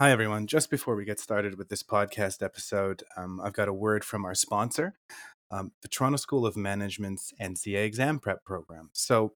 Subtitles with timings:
[0.00, 0.48] Hi, everyone.
[0.48, 4.24] Just before we get started with this podcast episode, um, I've got a word from
[4.24, 4.94] our sponsor,
[5.52, 8.90] um, the Toronto School of Management's NCA exam prep program.
[8.92, 9.34] So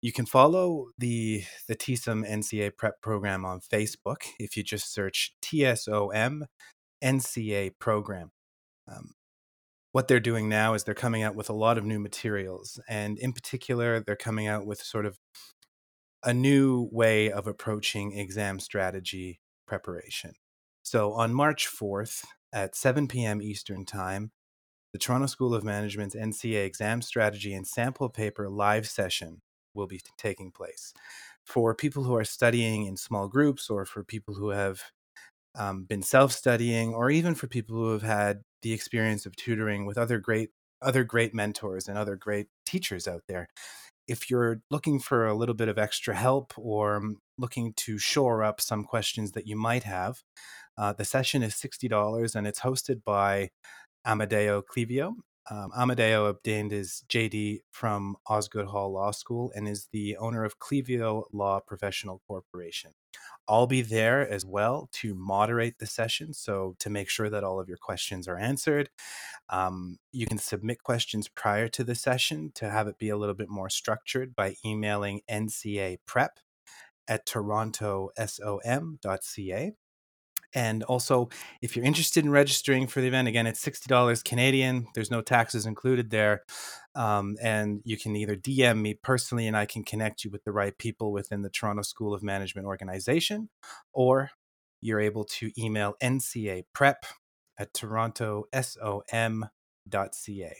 [0.00, 5.34] you can follow the, the TSOM NCA prep program on Facebook if you just search
[5.42, 6.42] TSOM
[7.02, 8.30] NCA program.
[8.86, 9.14] Um,
[9.90, 12.78] what they're doing now is they're coming out with a lot of new materials.
[12.88, 15.18] And in particular, they're coming out with sort of
[16.22, 20.34] a new way of approaching exam strategy preparation.
[20.82, 23.42] So on March 4th at 7 p.m.
[23.42, 24.30] Eastern Time,
[24.92, 29.42] the Toronto School of Management's NCA exam strategy and sample paper live session
[29.74, 30.94] will be taking place.
[31.44, 34.80] For people who are studying in small groups or for people who have
[35.56, 39.98] um, been self-studying or even for people who have had the experience of tutoring with
[39.98, 40.50] other great
[40.82, 43.48] other great mentors and other great teachers out there
[44.08, 48.42] if you're looking for a little bit of extra help or um, looking to shore
[48.42, 50.22] up some questions that you might have,
[50.78, 53.50] uh, the session is $60 and it's hosted by
[54.06, 55.14] Amadeo Clivio.
[55.48, 60.58] Um, Amadeo obtained his JD from Osgoode Hall Law School and is the owner of
[60.58, 62.92] Clivio Law Professional Corporation.
[63.48, 66.32] I'll be there as well to moderate the session.
[66.34, 68.90] So, to make sure that all of your questions are answered,
[69.50, 73.34] um, you can submit questions prior to the session to have it be a little
[73.34, 76.38] bit more structured by emailing nca prep
[77.08, 79.72] at torontosom.ca.
[80.54, 81.28] And also,
[81.60, 84.86] if you're interested in registering for the event, again, it's $60 Canadian.
[84.94, 86.42] There's no taxes included there.
[86.94, 90.52] Um, and you can either DM me personally and I can connect you with the
[90.52, 93.50] right people within the Toronto School of Management organization,
[93.92, 94.30] or
[94.80, 97.04] you're able to email NCA prep
[97.58, 100.56] at torontosom.ca.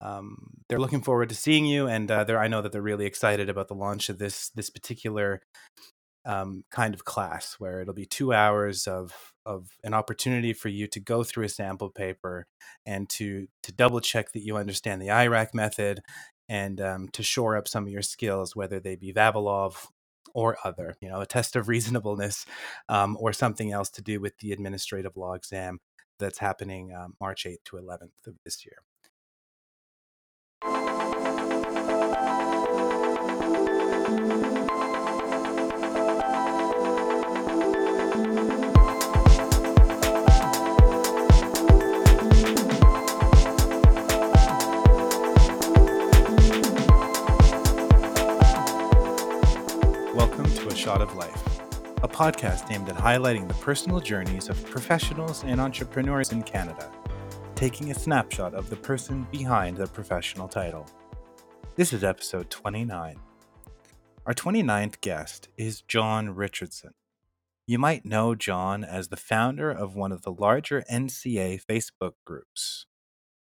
[0.00, 0.36] Um,
[0.68, 3.68] they're looking forward to seeing you, and uh, I know that they're really excited about
[3.68, 5.42] the launch of this this particular
[6.24, 10.86] um, kind of class where it'll be two hours of of an opportunity for you
[10.86, 12.46] to go through a sample paper
[12.86, 16.00] and to to double check that you understand the IRAC method
[16.48, 19.86] and um, to shore up some of your skills, whether they be Vavilov
[20.34, 22.46] or other, you know, a test of reasonableness
[22.88, 25.78] um, or something else to do with the administrative law exam
[26.18, 28.76] that's happening um, March 8th to 11th of this year.
[50.82, 51.60] Shot of Life,
[52.02, 56.90] a podcast aimed at highlighting the personal journeys of professionals and entrepreneurs in Canada,
[57.54, 60.84] taking a snapshot of the person behind the professional title.
[61.76, 63.16] This is episode 29.
[64.26, 66.94] Our 29th guest is John Richardson.
[67.64, 72.86] You might know John as the founder of one of the larger NCA Facebook groups.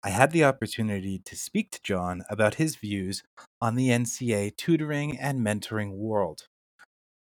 [0.04, 3.24] I had the opportunity to speak to John about his views
[3.62, 6.50] on the NCA tutoring and mentoring world.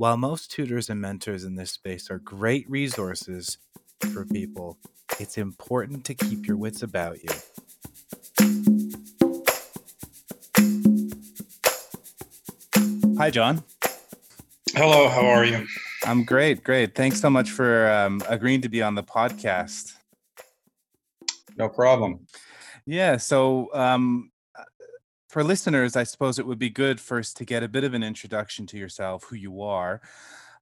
[0.01, 3.59] While most tutors and mentors in this space are great resources
[4.12, 4.79] for people,
[5.19, 7.29] it's important to keep your wits about you.
[13.19, 13.63] Hi, John.
[14.73, 15.67] Hello, how are you?
[16.03, 16.95] I'm great, great.
[16.95, 19.94] Thanks so much for um, agreeing to be on the podcast.
[21.57, 22.25] No problem.
[22.88, 24.31] Yeah, so um,
[25.31, 28.03] for listeners, I suppose it would be good first to get a bit of an
[28.03, 30.02] introduction to yourself, who you are.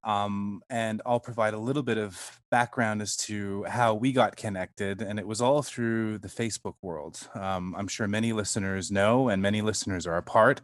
[0.04, 5.02] Um, and I'll provide a little bit of background as to how we got connected.
[5.02, 7.28] And it was all through the Facebook world.
[7.34, 10.60] Um, I'm sure many listeners know, and many listeners are a part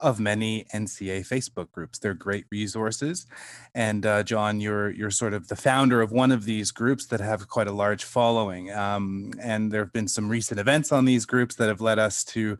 [0.00, 1.98] of many NCA Facebook groups.
[1.98, 3.26] They're great resources.
[3.74, 7.20] And uh, John, you're you're sort of the founder of one of these groups that
[7.20, 8.72] have quite a large following.
[8.72, 12.24] Um, and there have been some recent events on these groups that have led us
[12.24, 12.58] to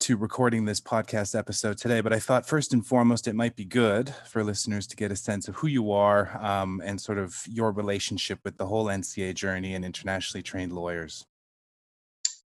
[0.00, 3.64] to recording this podcast episode today, but I thought first and foremost, it might be
[3.64, 7.42] good for listeners to get a sense of who you are um, and sort of
[7.48, 11.26] your relationship with the whole NCA journey and internationally trained lawyers.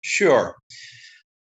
[0.01, 0.55] Sure.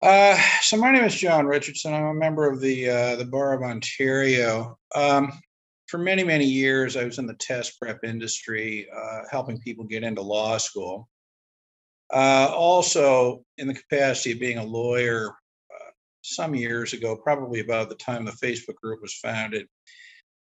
[0.02, 1.94] Uh, so my name is John Richardson.
[1.94, 4.78] I'm a member of the uh, the Bar of Ontario.
[4.96, 5.32] Um,
[5.88, 10.04] for many many years, I was in the test prep industry, uh, helping people get
[10.04, 11.10] into law school.
[12.12, 15.34] Uh, also, in the capacity of being a lawyer
[16.24, 19.68] some years ago, probably about the time the Facebook group was founded.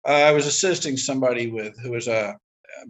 [0.06, 2.36] Uh, I was assisting somebody with who was a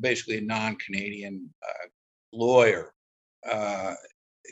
[0.00, 1.88] basically a non-Canadian uh,
[2.32, 2.92] lawyer
[3.50, 3.94] uh,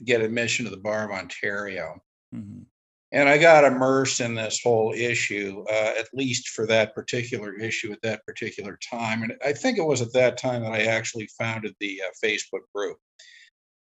[0.05, 2.00] get admission to the bar of Ontario.
[2.35, 2.62] Mm-hmm.
[3.11, 7.91] and I got immersed in this whole issue, uh, at least for that particular issue
[7.91, 9.25] at that particular time.
[9.25, 12.61] And I think it was at that time that I actually founded the uh, Facebook
[12.73, 12.99] group.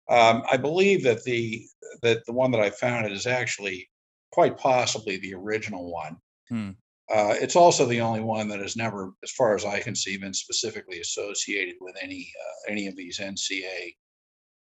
[0.09, 1.63] Um, I believe that the
[2.01, 3.87] that the one that I founded is actually
[4.31, 6.17] quite possibly the original one.
[6.49, 6.69] Hmm.
[7.11, 10.17] Uh, it's also the only one that has never, as far as I can see,
[10.17, 13.95] been specifically associated with any uh, any of these NCA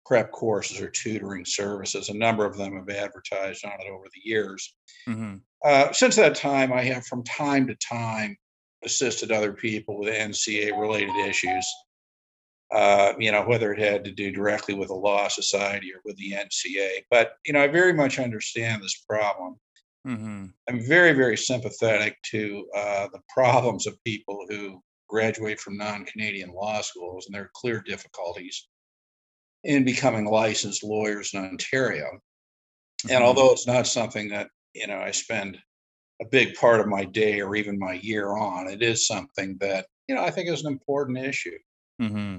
[0.06, 2.08] prep courses or tutoring services.
[2.08, 4.74] A number of them have advertised on it over the years.
[5.06, 5.36] Mm-hmm.
[5.62, 8.34] Uh, since that time, I have from time to time
[8.82, 11.66] assisted other people with NCA related issues.
[12.74, 16.16] Uh, you know, whether it had to do directly with the Law Society or with
[16.18, 17.04] the NCA.
[17.10, 19.56] But, you know, I very much understand this problem.
[20.06, 20.46] Mm-hmm.
[20.68, 26.52] I'm very, very sympathetic to uh, the problems of people who graduate from non Canadian
[26.52, 28.68] law schools and their clear difficulties
[29.64, 32.06] in becoming licensed lawyers in Ontario.
[32.06, 33.14] Mm-hmm.
[33.14, 35.58] And although it's not something that, you know, I spend
[36.20, 39.86] a big part of my day or even my year on, it is something that,
[40.08, 41.58] you know, I think is an important issue.
[42.00, 42.38] Mm-hmm.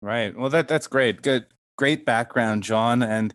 [0.00, 0.36] Right.
[0.36, 1.22] Well, that that's great.
[1.22, 1.46] Good,
[1.76, 3.02] great background, John.
[3.02, 3.34] And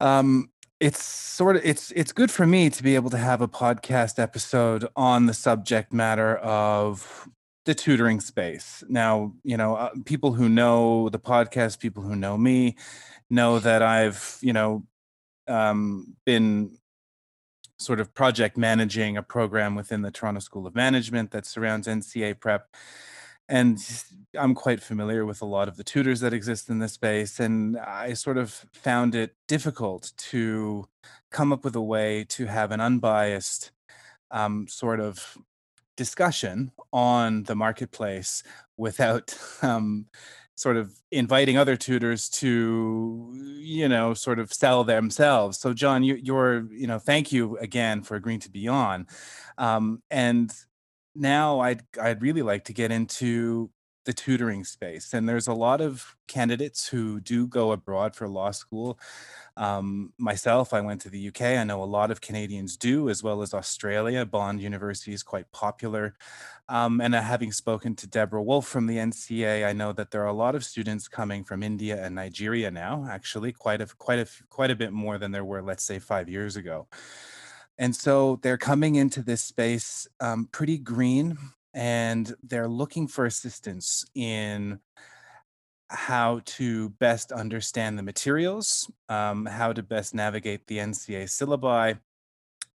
[0.00, 0.50] um,
[0.80, 4.18] it's sort of it's it's good for me to be able to have a podcast
[4.18, 7.28] episode on the subject matter of
[7.64, 8.82] the tutoring space.
[8.88, 12.76] Now, you know, uh, people who know the podcast, people who know me,
[13.30, 14.84] know that I've, you know,
[15.48, 16.78] um, been
[17.78, 22.38] sort of project managing a program within the Toronto School of Management that surrounds NCA
[22.38, 22.68] prep.
[23.48, 23.78] And
[24.38, 27.38] I'm quite familiar with a lot of the tutors that exist in this space.
[27.38, 30.88] And I sort of found it difficult to
[31.30, 33.70] come up with a way to have an unbiased
[34.30, 35.36] um, sort of
[35.96, 38.42] discussion on the marketplace
[38.76, 40.06] without um,
[40.56, 46.14] sort of inviting other tutors to you know sort of sell themselves so john you,
[46.22, 49.04] you're you know thank you again for agreeing to be on
[49.58, 50.52] um, and
[51.14, 53.70] now i'd i'd really like to get into
[54.04, 58.50] the tutoring space and there's a lot of candidates who do go abroad for law
[58.50, 58.98] school
[59.56, 61.42] um, myself, I went to the UK.
[61.42, 64.26] I know a lot of Canadians do, as well as Australia.
[64.26, 66.16] Bond University is quite popular.
[66.68, 70.22] Um, and uh, having spoken to Deborah Wolfe from the NCA, I know that there
[70.22, 73.06] are a lot of students coming from India and Nigeria now.
[73.08, 76.28] Actually, quite a quite a quite a bit more than there were, let's say, five
[76.28, 76.88] years ago.
[77.78, 81.36] And so they're coming into this space um, pretty green,
[81.72, 84.78] and they're looking for assistance in
[85.88, 91.98] how to best understand the materials, um, how to best navigate the NCA syllabi,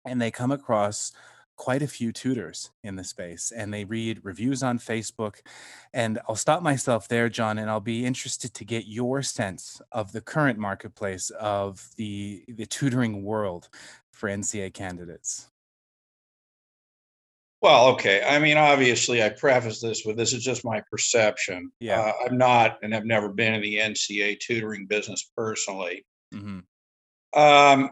[0.05, 1.11] and they come across
[1.57, 5.35] quite a few tutors in the space and they read reviews on Facebook.
[5.93, 10.11] And I'll stop myself there, John, and I'll be interested to get your sense of
[10.11, 13.69] the current marketplace of the, the tutoring world
[14.15, 15.47] for NCA candidates.
[17.61, 18.23] Well, okay.
[18.23, 21.71] I mean, obviously, I preface this with this is just my perception.
[21.79, 21.99] Yeah.
[21.99, 26.05] Uh, I'm not and have never been in the NCA tutoring business personally.
[26.33, 26.59] Mm-hmm.
[27.39, 27.89] Um,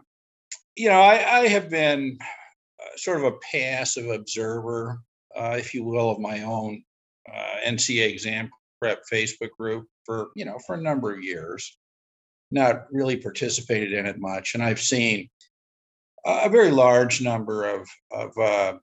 [0.75, 4.99] you know, I, I have been uh, sort of a passive observer,
[5.35, 6.83] uh, if you will, of my own
[7.27, 11.77] uh, NCA exam prep Facebook group for, you know, for a number of years.
[12.51, 14.53] Not really participated in it much.
[14.53, 15.29] And I've seen
[16.25, 18.73] a very large number of, of uh,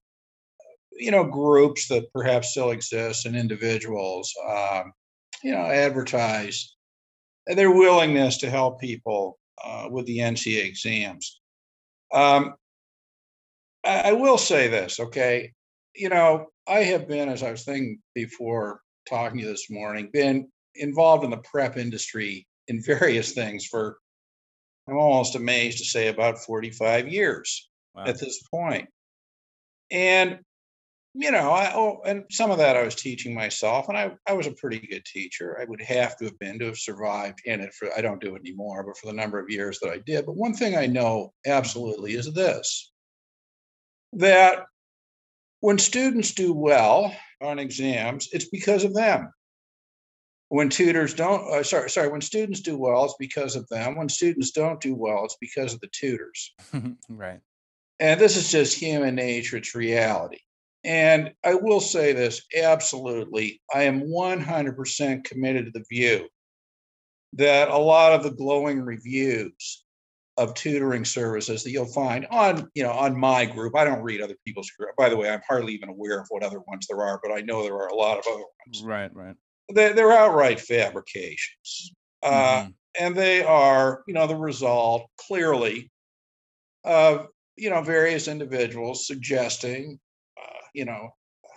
[0.93, 4.93] you know groups that perhaps still exist and individuals um,
[5.43, 6.77] you know advertise
[7.47, 11.41] their willingness to help people uh, with the NCA exams.
[12.13, 12.55] Um,
[13.85, 15.53] I, I will say this, okay?
[15.95, 20.11] You know, I have been, as I was thinking before talking to you this morning,
[20.13, 23.99] been involved in the prep industry in various things for,
[24.91, 28.05] I'm almost amazed to say, about 45 years wow.
[28.07, 28.89] at this point.
[29.91, 30.41] And
[31.15, 34.33] you know, I oh, and some of that I was teaching myself, and I I
[34.33, 35.59] was a pretty good teacher.
[35.61, 38.37] I would have to have been to have survived in it for I don't do
[38.37, 40.25] it anymore, but for the number of years that I did.
[40.25, 42.93] But one thing I know absolutely is this:
[44.13, 44.67] that
[45.59, 49.33] when students do well on exams, it's because of them.
[50.51, 53.97] When tutors don't, uh, sorry, sorry, when students do well, it's because of them.
[53.97, 56.53] When students don't do well, it's because of the tutors.
[57.09, 57.41] right.
[58.01, 60.39] And this is just human nature; it's reality.
[60.83, 66.29] And I will say this absolutely, I am 100% committed to the view
[67.35, 69.85] that a lot of the glowing reviews
[70.37, 74.21] of tutoring services that you'll find on you know on my group i don't read
[74.21, 77.03] other people's group by the way i'm hardly even aware of what other ones there
[77.03, 79.37] are but i know there are a lot of other ones right right
[79.75, 82.69] they're, they're outright fabrications uh, mm-hmm.
[82.69, 85.91] uh, and they are you know the result clearly
[86.85, 89.99] of you know various individuals suggesting,
[90.41, 91.11] uh, you know,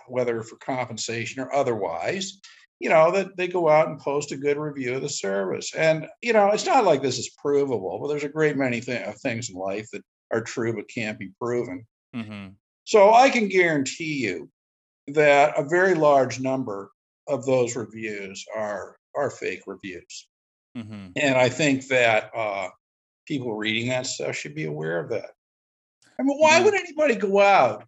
[0.06, 2.40] whether for compensation or otherwise,
[2.78, 5.74] you know, that they go out and post a good review of the service.
[5.74, 9.16] And you know, it's not like this is provable, but there's a great many th-
[9.16, 11.86] things in life that are true but can't be proven.
[12.14, 12.48] Mm-hmm.
[12.84, 14.50] So I can guarantee you
[15.08, 16.90] that a very large number
[17.28, 20.28] of those reviews are are fake reviews.
[20.76, 21.08] Mm-hmm.
[21.16, 22.68] And I think that uh,
[23.26, 25.30] people reading that stuff should be aware of that.
[26.18, 27.84] I mean, why would anybody go out,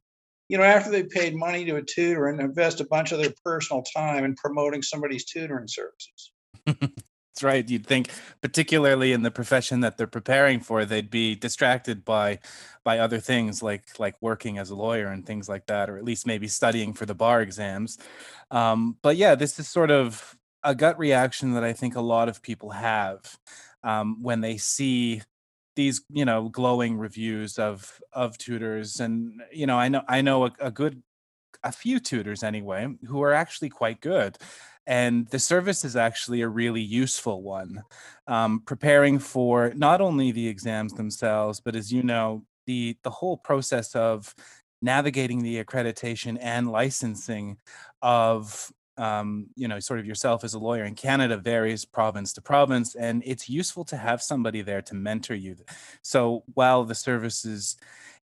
[0.49, 3.33] you know, after they paid money to a tutor and invest a bunch of their
[3.45, 6.33] personal time in promoting somebody's tutoring services?
[7.37, 7.69] That's right.
[7.69, 8.09] You'd think,
[8.41, 12.39] particularly in the profession that they're preparing for, they'd be distracted by
[12.83, 16.05] by other things like like working as a lawyer and things like that, or at
[16.05, 17.99] least maybe studying for the bar exams.
[18.51, 22.31] Um, but yeah, this is sort of a gut reaction that I think a lot
[22.31, 23.37] of people have
[23.83, 25.21] um, when they see
[25.75, 28.99] these, you know, glowing reviews of of tutors.
[28.99, 31.03] And you know, I know I know a, a good
[31.65, 34.39] a few tutors anyway who are actually quite good
[34.87, 37.83] and the service is actually a really useful one
[38.27, 43.37] um, preparing for not only the exams themselves but as you know the the whole
[43.37, 44.35] process of
[44.83, 47.57] navigating the accreditation and licensing
[48.03, 52.41] of um, you know sort of yourself as a lawyer in canada varies province to
[52.41, 55.57] province and it's useful to have somebody there to mentor you
[56.03, 57.77] so while the service is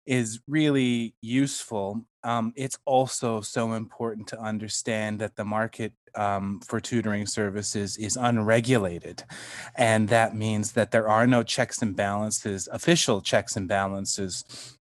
[0.06, 2.06] is really useful.
[2.24, 8.18] Um, it's also so important to understand that the market um, for tutoring services is
[8.18, 9.24] unregulated.
[9.76, 14.78] And that means that there are no checks and balances, official checks and balances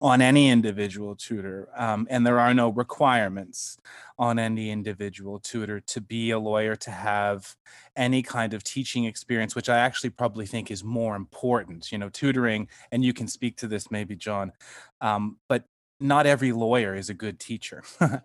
[0.00, 1.68] on any individual tutor.
[1.76, 3.78] Um, and there are no requirements
[4.18, 7.56] on any individual tutor to be a lawyer, to have
[7.96, 11.90] any kind of teaching experience, which I actually probably think is more important.
[11.90, 14.52] You know, tutoring, and you can speak to this maybe, John,
[15.00, 15.64] um, but
[16.00, 17.82] not every lawyer is a good teacher,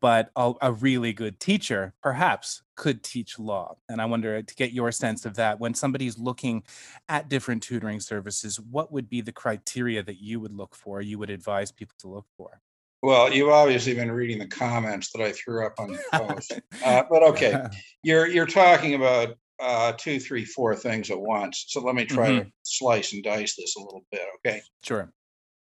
[0.00, 3.76] but a, a really good teacher perhaps could teach law.
[3.88, 6.64] And I wonder to get your sense of that when somebody's looking
[7.08, 11.18] at different tutoring services, what would be the criteria that you would look for, you
[11.18, 12.60] would advise people to look for?
[13.02, 16.52] Well, you've obviously been reading the comments that I threw up on the post.
[16.84, 17.54] Uh, but okay,
[18.02, 21.66] you're you're talking about uh, two, three, four things at once.
[21.68, 24.22] So let me try to slice and dice this a little bit.
[24.38, 24.60] Okay.
[24.82, 25.10] Sure.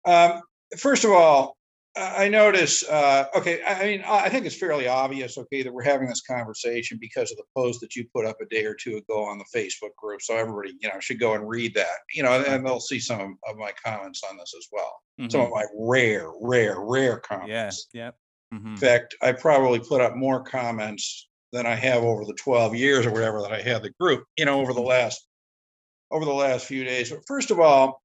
[0.05, 0.41] Um,
[0.79, 1.57] first of all,
[1.95, 2.83] I notice.
[2.89, 5.37] Uh, okay, I mean, I think it's fairly obvious.
[5.37, 8.47] Okay, that we're having this conversation because of the post that you put up a
[8.47, 10.23] day or two ago on the Facebook group.
[10.23, 11.99] So everybody, you know, should go and read that.
[12.15, 15.01] You know, and they'll see some of, my comments on this as well.
[15.31, 15.55] Some of Mhm.
[15.55, 17.19] my rare, rare, rare Yeah.
[17.39, 17.89] comments.
[17.93, 18.17] Yep.
[18.53, 18.79] In Mhm.
[18.79, 23.13] fact, I probably put up more comments than I have over the 12 years or
[23.13, 25.27] whatever that I had the group, you know, over the last
[26.11, 27.09] over the last few days.
[27.11, 28.02] But first of all,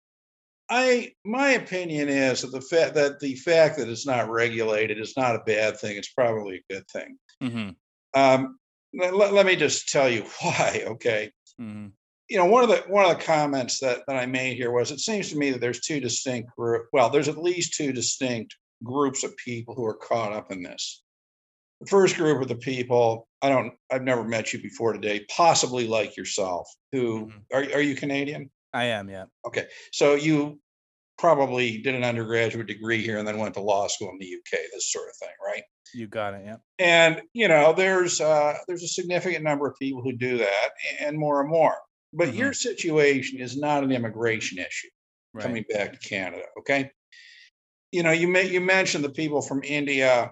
[0.69, 5.15] I my opinion is that the fact that the fact that it's not regulated is
[5.15, 5.97] not a bad thing.
[5.97, 7.17] It's probably a good thing.
[7.41, 7.75] Mhm.
[8.13, 8.59] Um,
[8.93, 10.83] let, let- me just tell you why.
[10.87, 11.91] Okay, Mhm.
[12.29, 14.91] you know, one of the one of the comments that, that I made here was
[14.91, 16.87] it seems to me that there's two distinct group.
[16.91, 21.01] Well, there's at least two distinct groups of people who are caught up in this.
[21.81, 25.87] The first group of the people, I don't, I've never met you before today, possibly
[25.87, 27.41] like yourself, who Mhm.
[27.53, 28.49] are are you Canadian?
[28.73, 29.09] I am.
[29.09, 29.25] Yeah.
[29.45, 30.59] Okay, so you
[31.17, 34.59] probably did an undergraduate degree here and then went to law school in the UK,
[34.73, 35.63] this sort of thing, right?
[35.93, 36.43] You got it.
[36.45, 36.57] Yeah.
[36.79, 40.69] And you know, there's uh, there's a significant number of people who do that,
[40.99, 41.75] and more and more.
[42.13, 44.87] But your situation is not an immigration issue
[45.33, 45.43] Right.
[45.43, 46.89] coming back to Canada, okay?
[47.91, 50.31] You know, you may you mentioned the people from India,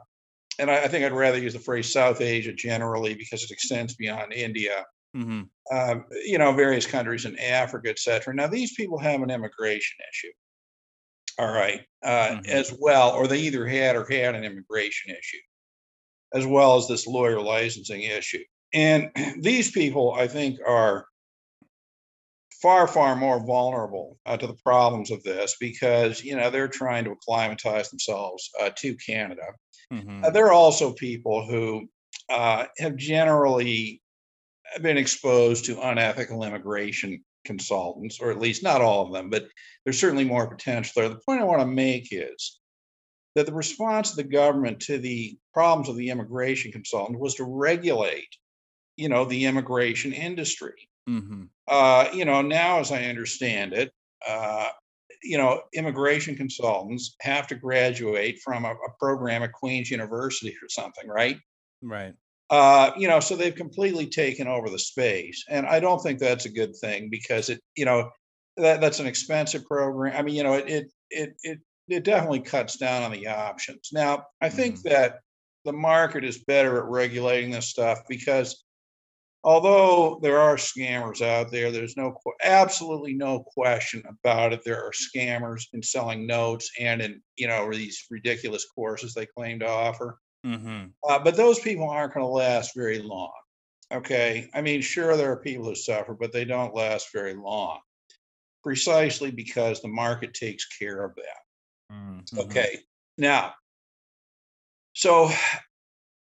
[0.58, 3.96] and I, I think I'd rather use the phrase South Asia generally because it extends
[3.96, 4.84] beyond India.
[5.16, 8.36] Hmm Um, you know, various countries in Africa, et cetera.
[8.36, 10.32] Now, these people have an immigration issue,
[11.38, 12.46] all right, uh, Mhm.
[12.48, 15.42] as well, or they either had or had an immigration issue,
[16.34, 18.44] as well as this lawyer licensing issue.
[18.74, 21.08] And these people, I think, are
[22.62, 27.04] far, far more vulnerable uh, to the problems of this because, you know, they're trying
[27.06, 29.44] to acclimatize themselves uh, to Canada.
[29.92, 31.90] hmm Uh, there are also people who
[32.30, 34.02] uh, have generally
[34.82, 39.48] been exposed to unethical immigration consultants, or at least not all of them, but
[39.84, 41.10] there's certainly more potential there.
[41.10, 42.60] The point I want to make is
[43.36, 47.44] that the response of the government to the problems of the immigration consultant was to
[47.44, 48.30] regulate,
[48.98, 50.90] you know, the immigration industry.
[51.08, 53.92] hmm Uh, you know, now as I understand it,
[54.28, 54.70] uh,
[55.24, 60.70] you know, immigration consultants have to graduate from a, a program at Queen's University or
[60.70, 61.38] something, right?
[61.82, 62.14] Right.
[62.50, 66.46] Uh, you know, so they've completely taken over the space, and I don't think that's
[66.46, 68.12] a good thing because it, you know,
[68.58, 70.16] that that's an expensive program.
[70.16, 73.90] I mean, you know, it it it it, it definitely cuts down on the options.
[73.92, 74.90] Now, I think Mm-hmm.
[74.90, 75.20] that
[75.66, 78.64] the market is better at regulating this stuff because
[79.44, 84.62] although there are scammers out there, there's no absolutely no question about it.
[84.64, 89.60] There are scammers in selling notes and in you know these ridiculous courses they claim
[89.60, 90.20] to offer.
[90.46, 90.86] Mm-hmm.
[91.08, 93.32] Uh, but those people aren't going to last very long.
[93.94, 94.50] Okay.
[94.54, 97.80] I mean, sure, there are people who suffer, but they don't last very long
[98.64, 101.94] precisely because the market takes care of that.
[101.96, 102.40] Mm-hmm.
[102.40, 102.80] Okay.
[103.18, 103.54] Now,
[104.94, 105.30] so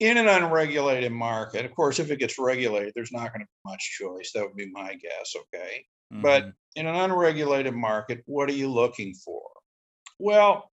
[0.00, 3.70] in an unregulated market, of course, if it gets regulated, there's not going to be
[3.70, 4.32] much choice.
[4.34, 5.34] That would be my guess.
[5.36, 5.84] Okay.
[6.10, 9.42] But in an unregulated market, what are you looking for?
[10.20, 10.70] Well,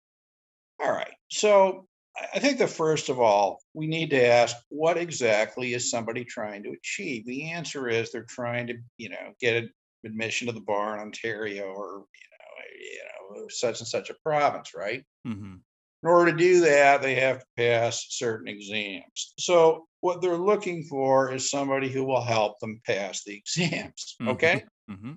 [0.83, 1.13] all right.
[1.29, 1.87] So
[2.33, 6.63] I- think that first of all, we need to ask what exactly is somebody trying
[6.63, 7.25] to achieve?
[7.25, 9.65] The answer is they're trying to, you know, get
[10.05, 14.15] admission to the bar in Ontario or, you know, you know, such and such a
[14.23, 15.03] province, right?
[15.27, 15.55] Mm-hmm.
[16.03, 19.33] In order to do that, they have to pass certain exams.
[19.39, 24.15] So what they're looking for is somebody who will help them pass the exams.
[24.21, 24.29] Mhm.
[24.29, 24.63] Okay.
[24.89, 25.13] Mm-hmm.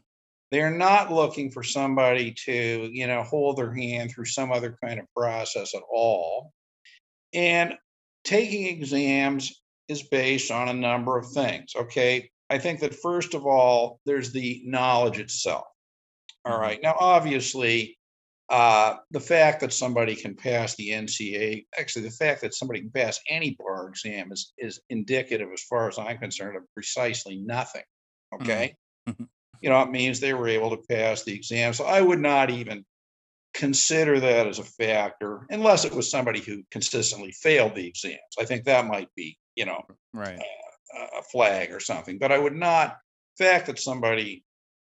[0.51, 4.99] They're not looking for somebody to, you know, hold their hand through some other kind
[4.99, 6.53] of process at all.
[7.33, 7.75] And
[8.25, 11.73] taking exams is based on a number of things.
[11.77, 12.31] Okay.
[12.49, 15.67] I think that first of all, there's the knowledge itself.
[16.45, 16.83] All Mhm.
[16.83, 17.99] Now, obviously,
[18.49, 22.91] uh, the fact that somebody can pass the NCA, actually, the fact that somebody can
[22.91, 27.85] pass any bar exam is, is indicative, as far as I'm concerned, of precisely nothing.
[28.35, 28.75] Okay.
[29.09, 29.29] Mhm.
[29.61, 31.73] You know, it means they were able to pass the exam.
[31.75, 32.85] So I would not even
[33.61, 38.19] consider that as a factor unless it was somebody who consistently failed the exams.
[38.39, 39.83] I think that might be, you know,
[40.15, 40.39] Right.
[40.39, 42.97] a a flag or something, but I would not,
[43.39, 44.45] fact that somebody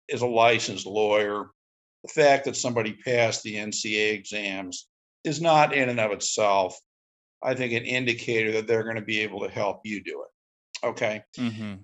[0.09, 1.51] is a licensed lawyer,
[2.03, 4.87] the fact that somebody passed the NCA exams
[5.23, 6.77] is not in and of itself,
[7.43, 10.87] I think, an indicator that they're going to be able to help you do it.
[10.87, 11.23] Okay.
[11.37, 11.75] Mm-hmm.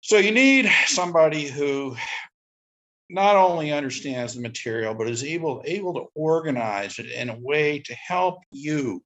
[0.00, 1.96] So you need somebody who
[3.10, 7.80] not only understands the material, but is able, able to organize it in a way
[7.80, 9.02] to help you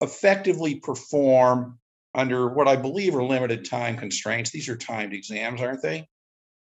[0.00, 1.78] effectively perform
[2.14, 4.50] under what I believe are limited time constraints.
[4.50, 6.08] These are timed exams, aren't they?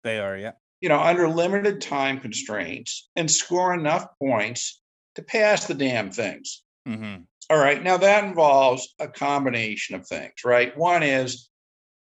[0.03, 0.37] They are.
[0.37, 0.51] Yeah.
[0.79, 4.81] You know, under limited time constraints and score enough points
[5.15, 6.63] to pass the damn things.
[6.87, 7.23] Mm-hmm.
[7.49, 7.83] All right.
[7.83, 10.75] Now that involves a combination of things, right?
[10.77, 11.49] One is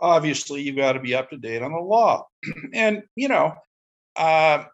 [0.01, 2.27] obviously you've got to be up to date on the law.
[2.75, 3.55] and, you know,
[4.16, 4.64] uh,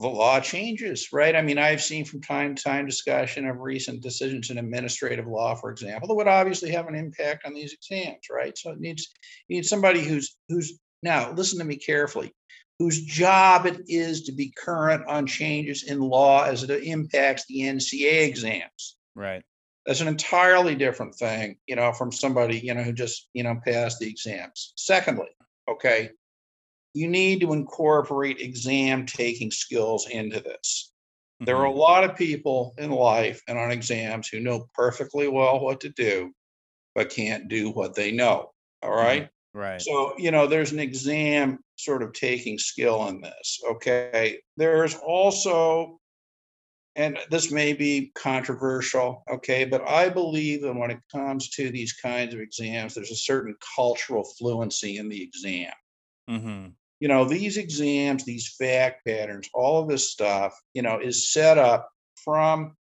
[0.00, 1.36] the law changes, right?
[1.36, 5.54] I mean, I've seen from time to time discussion of recent decisions in administrative law,
[5.54, 8.56] for example, that would obviously have an impact on these exams, right?
[8.56, 9.12] So it needs
[9.48, 12.32] you need somebody who's who's now listen to me carefully,
[12.78, 17.60] whose job it is to be current on changes in law as it impacts the
[17.60, 18.96] NCA exams.
[19.14, 19.42] Right.
[19.84, 23.60] That's an entirely different thing, you know, from somebody, you know, who just, you know,
[23.66, 24.72] passed the exams.
[24.76, 25.28] Secondly,
[25.68, 26.10] okay,
[26.94, 30.92] you need to incorporate exam taking skills into this.
[31.46, 31.74] There are a Mhm.
[31.74, 36.32] lot of people in life and on exams who know perfectly well what to do,
[36.94, 38.52] but can't do what they know.
[38.82, 39.30] All right.
[39.54, 39.86] Right.
[39.86, 43.60] So, you know, there's an exam sort of taking skill in this.
[43.68, 44.40] Okay.
[44.56, 46.00] There's also,
[46.96, 51.92] and this may be controversial, okay, but I believe that when it comes to these
[51.94, 55.72] kinds of exams, there's a certain cultural fluency in the exam.
[56.28, 56.70] Mm-hmm.
[57.00, 61.58] You know, these exams, these fact patterns, all of this stuff, you know, is set
[61.58, 61.90] up
[62.22, 62.76] from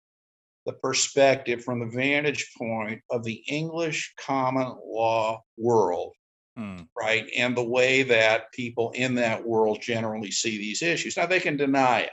[0.66, 6.14] the perspective, from the vantage point of the English common law world
[6.58, 6.90] Mm.
[6.98, 7.30] right?
[7.38, 11.16] And the way that people in that world generally see these issues.
[11.16, 12.12] Now, they can deny it,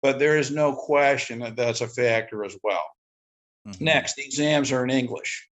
[0.00, 2.86] but there is no question that that's a factor as well.
[3.68, 3.80] Mhm.
[3.82, 5.49] Next, the exams are in English.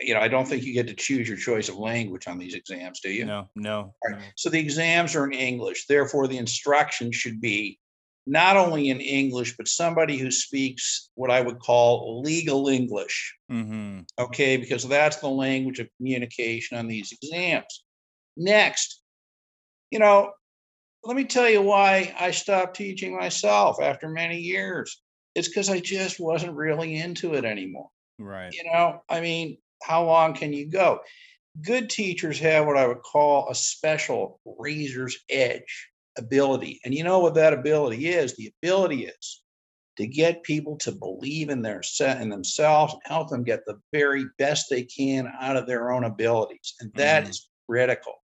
[0.00, 2.54] You know, I don't think you get to choose your choice of language on these
[2.54, 3.24] exams, do you?
[3.24, 3.48] No.
[3.54, 3.78] No.
[3.78, 4.18] All right.
[4.18, 4.24] no.
[4.36, 5.86] So the exams are in English.
[5.86, 7.78] Therefore, the instruction should be
[8.26, 13.34] not only in English, but somebody who speaks what I would call legal English.
[13.52, 14.00] Mm-hmm.
[14.18, 14.56] okay?
[14.56, 17.84] Because that's the language of communication on these exams.
[18.36, 19.02] Next,
[19.90, 20.32] you know,
[21.04, 25.00] let me tell you why I stopped teaching myself after many years.
[25.34, 27.90] It's because I just wasn't really into it anymore.
[28.18, 28.52] Right.
[28.52, 31.00] You know, I mean, how long can you go?
[31.62, 36.80] Good teachers have what I would call a special razor's edge ability.
[36.84, 38.36] And you know what that ability is?
[38.36, 39.42] The ability is
[39.96, 43.80] to get people to believe in their set in themselves and help them get the
[43.92, 46.74] very best they can out of their own abilities.
[46.80, 47.30] And that Mhm.
[47.30, 48.14] is critical.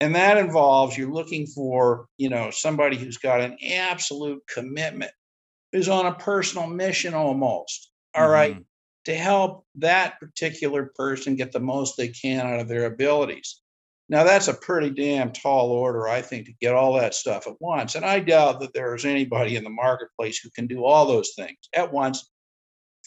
[0.00, 5.10] and that involves you're looking for you know somebody who's got an absolute commitment
[5.72, 8.64] who's on a personal mission almost All right, Mhm.
[9.06, 13.60] To help that particular person get the most they can out of their abilities
[14.08, 17.60] now that's a pretty damn tall order i think to get all that stuff at
[17.60, 21.06] once and i doubt that there is anybody in the marketplace who can do all
[21.06, 22.30] those things at once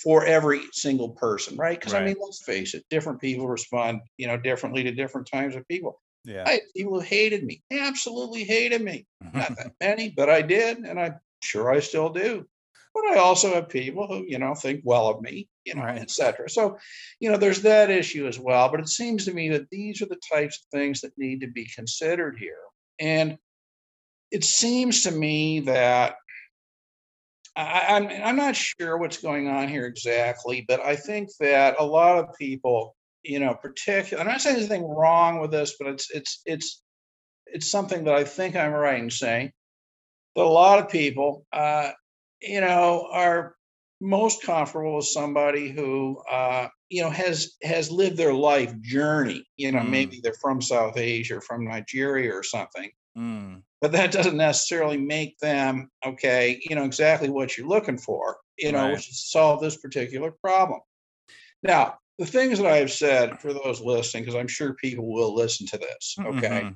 [0.02, 4.26] for every single person right because i mean let's face it different people respond you
[4.26, 6.44] know differently to different types of people Yeah.
[6.46, 9.06] I had people who hated me, absolutely hated me.
[9.34, 12.46] Not that many, but I did, and I'm sure I still do.
[12.94, 16.02] But I also have people who, you know, think well of me, you know, Right.
[16.02, 16.50] et cetera.
[16.50, 16.78] So,
[17.20, 18.70] you know, there's that issue as well.
[18.70, 21.48] But it seems to me that these are the types of things that need to
[21.48, 22.58] be considered here.
[23.00, 23.38] And
[24.32, 26.16] it seems to me that
[27.56, 31.76] I, I- I'm I'm not sure what's going on here exactly, but I think that
[31.80, 34.22] a lot of people, you know, particular.
[34.22, 36.82] I'm not saying anything wrong with this, but it's it's it's
[37.48, 39.52] it's something that I think I'm right in saying
[40.36, 41.92] that a lot of people, uh,
[42.42, 43.56] you know, are
[44.02, 49.46] most comfortable with somebody who, uh, you know, has has lived their life journey.
[49.58, 49.90] You know, Mm.
[49.90, 53.64] maybe they're from South Asia, or from Nigeria, or something Mm.
[53.82, 58.72] but that doesn't necessarily make them okay you know exactly what you're looking for you
[58.72, 58.92] know Right.
[58.94, 60.80] which is to solve this particular problem
[61.64, 65.66] now the things that i've said for those listening because i'm sure people will listen
[65.68, 66.76] to this okay Mhm.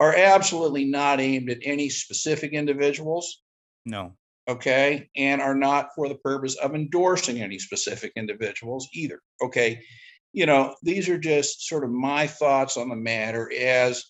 [0.00, 3.42] are absolutely not aimed at any specific individuals
[3.86, 4.16] No.
[4.48, 9.80] Okay and are not for the purpose of endorsing any specific individuals either okay
[10.32, 14.04] you know these are just sort of my thoughts on the matter as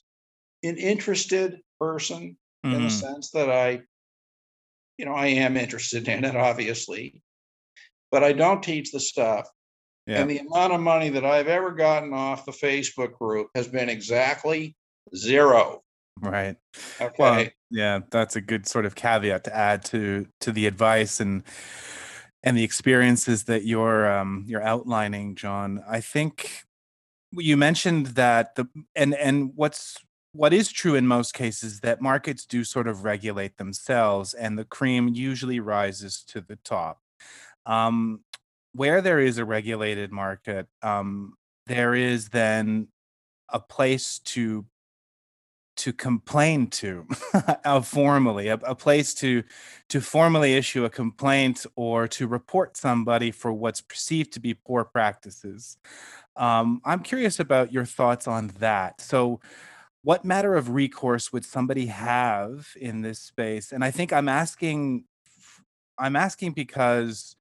[0.64, 2.36] an interested person
[2.70, 2.90] in the Mhm.
[2.90, 3.82] sense that I,
[4.98, 7.22] you know, I am interested in it, obviously,
[8.10, 9.48] but I don't teach the stuff.
[10.06, 10.22] Yeah.
[10.22, 13.88] And the amount of money that I've ever gotten off the Facebook group has been
[13.88, 14.76] exactly
[15.16, 15.81] zero.
[16.20, 16.56] Right.
[17.00, 17.18] Okay.
[17.18, 21.42] Well, yeah, that's a good sort of caveat to add to to the advice and
[22.42, 25.82] and the experiences that you're um you're outlining, John.
[25.88, 26.64] I think
[27.32, 29.98] you mentioned that the and and what's
[30.32, 34.64] what is true in most cases that markets do sort of regulate themselves and the
[34.66, 37.00] cream usually rises to the top.
[37.66, 38.24] Um
[38.74, 41.34] where there is a regulated market, um
[41.68, 42.88] there is then
[43.50, 44.66] a place to
[45.82, 47.04] to complain to
[47.64, 49.42] uh, formally a, a place to
[49.88, 54.84] to formally issue a complaint or to report somebody for what's perceived to be poor
[54.84, 55.76] practices.
[56.36, 59.00] Um, i'm curious about your thoughts on that.
[59.00, 59.40] So
[60.04, 63.72] what matter of recourse would somebody have in this space?
[63.72, 65.04] And i think i'm asking
[65.98, 67.34] i'm asking because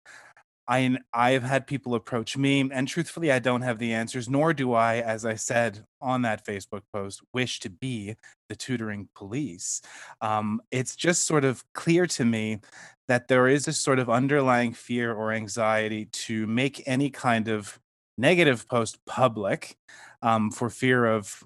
[0.68, 4.74] I I've had people approach me, and truthfully, I don't have the answers, nor do
[4.74, 8.16] I, as I said on that Facebook post, wish to be
[8.50, 9.82] the tutoring police.
[10.22, 12.60] Um, it's just sort of clear to me
[13.08, 17.80] that there is a sort of underlying fear or anxiety to make any kind of
[18.18, 19.78] negative post public
[20.22, 21.44] um, for fear of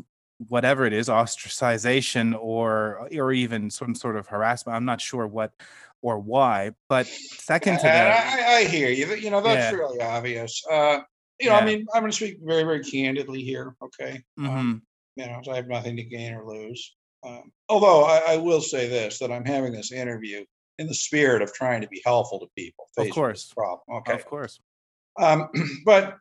[0.50, 5.54] whatever it is ostracization or or even some sort of harassment i'm not sure what
[6.06, 9.16] or why but second to that I, I hear you.
[9.16, 9.78] You know, that's Yeah.
[9.78, 10.62] really obvious.
[10.72, 11.00] Uh,
[11.40, 13.76] you know, I mean, I'm going to speak very, very candidly here.
[13.82, 14.22] Okay.
[14.38, 14.82] Um, Mhm.
[15.16, 16.96] you know, so I have nothing to gain or lose.
[17.24, 20.46] Um, although I, I will say this that I'm having this interview
[20.78, 22.86] in the spirit of trying to be helpful to people.
[22.98, 23.54] Of faced with this course.
[23.54, 23.98] Problem.
[24.02, 24.14] Okay.
[24.14, 24.60] Of course.
[25.20, 25.50] Um,
[25.86, 26.18] but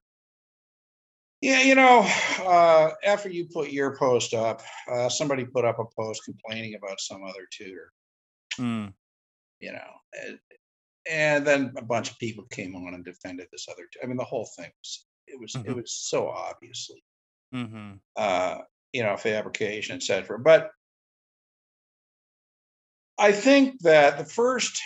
[1.42, 2.00] yeah, you know,
[2.40, 7.00] uh, after you put your post up, uh, somebody put up a post complaining about
[7.00, 7.92] some other tutor,
[8.58, 8.94] Mm,
[9.60, 9.90] you know,
[11.08, 13.86] and, then a bunch of people came on and defended this other.
[13.92, 15.76] tu- I mean, the whole thing was it was it Mhm.
[15.76, 17.02] was so obviously,
[17.54, 18.58] mhm, uh,
[18.92, 20.38] you know, fabrication, etc.
[20.38, 20.70] But
[23.18, 24.80] I think that the first,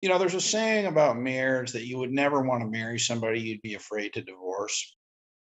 [0.00, 3.40] you know, there's a saying about marriage that you would never want to marry somebody
[3.40, 4.96] you'd be afraid to divorce.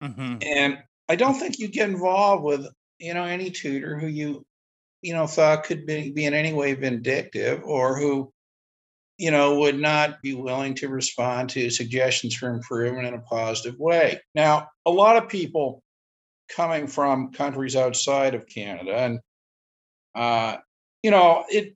[0.02, 2.66] mhm, And I don't think you get involved with,
[2.98, 4.46] you know, any tutor who you,
[5.02, 8.32] you know, thought could be, be in any way vindictive or who,
[9.18, 13.78] you know, would not be willing to respond to suggestions for improvement in a positive
[13.78, 14.20] way.
[14.34, 15.82] Now, a lot of people
[16.48, 19.20] coming from countries outside of Canada and,
[20.14, 20.56] uh,
[21.02, 21.74] you know, it,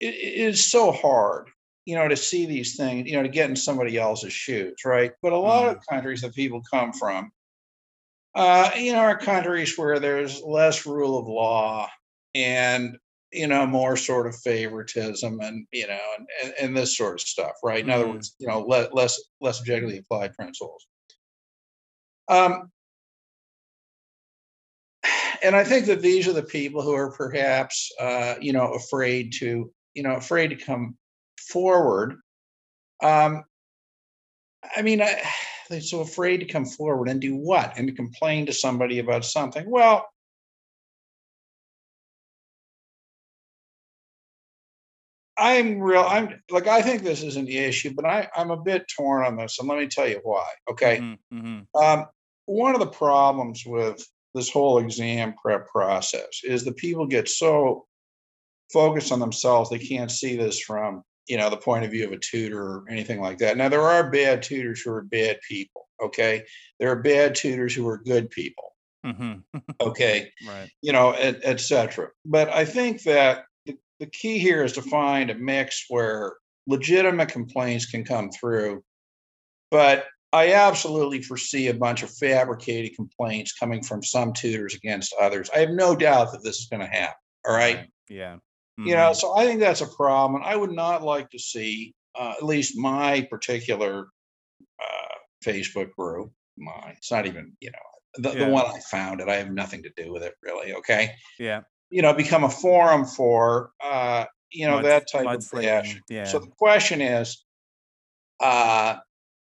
[0.00, 1.48] it it is so hard,
[1.84, 5.12] you know, to see these things, you know, to get in somebody else's shoes, right?
[5.22, 7.30] But a lot of countries that people come from,
[8.36, 11.88] uh, you know, are countries where there's less rule of law
[12.34, 12.98] and
[13.32, 15.98] you know more sort of favoritism and you know
[16.44, 17.82] and, and, this sort of stuff, right?
[17.82, 18.12] In other Mm.
[18.12, 20.86] words, you know, le- less less objectively applied principles.
[22.28, 22.70] Um,
[25.42, 29.32] and I think that these are the people who are perhaps, uh, you know, afraid
[29.38, 30.96] to, you know, afraid to come
[31.38, 32.16] forward.
[33.02, 33.44] Um,
[34.76, 35.22] I mean, I,
[35.68, 37.76] they're so afraid to come forward and do what?
[37.76, 39.68] And to complain to somebody about something.
[39.68, 40.06] Well,
[45.38, 46.04] I'm real.
[46.06, 49.36] I'm like I think this isn't the issue, but I I'm a bit torn on
[49.36, 50.46] this, and let me tell you why.
[50.70, 51.82] Okay, Mm-hmm, mm-hmm.
[51.82, 52.06] um,
[52.46, 54.02] one of the problems with
[54.34, 57.86] this whole exam prep process is that people get so
[58.72, 62.12] focused on themselves they can't see this from you know the point of view of
[62.12, 63.56] a tutor or anything like that.
[63.56, 65.88] Now there are bad tutors who are bad people.
[66.02, 66.44] Okay,
[66.78, 68.74] there are bad tutors who are good people.
[69.04, 69.58] Mm-hmm.
[69.80, 70.70] Okay, right.
[70.82, 72.08] you know, et, et cetera.
[72.24, 76.34] But I think that the, the key here is to find a mix where
[76.66, 78.82] legitimate complaints can come through.
[79.70, 85.48] But I absolutely foresee a bunch of fabricated complaints coming from some tutors against others.
[85.54, 87.14] I have no doubt that this is going to happen.
[87.46, 87.86] All right.
[88.08, 88.36] Yeah.
[88.78, 89.16] You know, Mhm.
[89.16, 90.42] so I think that's a problem.
[90.42, 94.08] And I would not like to see, uh, at least my particular
[94.82, 97.78] uh, Facebook group, my, it's not even, you know,
[98.30, 98.46] the, Yeah.
[98.46, 100.74] the one I founded, I have nothing to do with it really.
[100.74, 101.62] Okay Yeah.
[101.90, 106.00] you know, become a forum for, uh, you know, that type of bash.
[106.08, 106.24] yeah.
[106.24, 107.44] So the question is,
[108.40, 108.96] uh,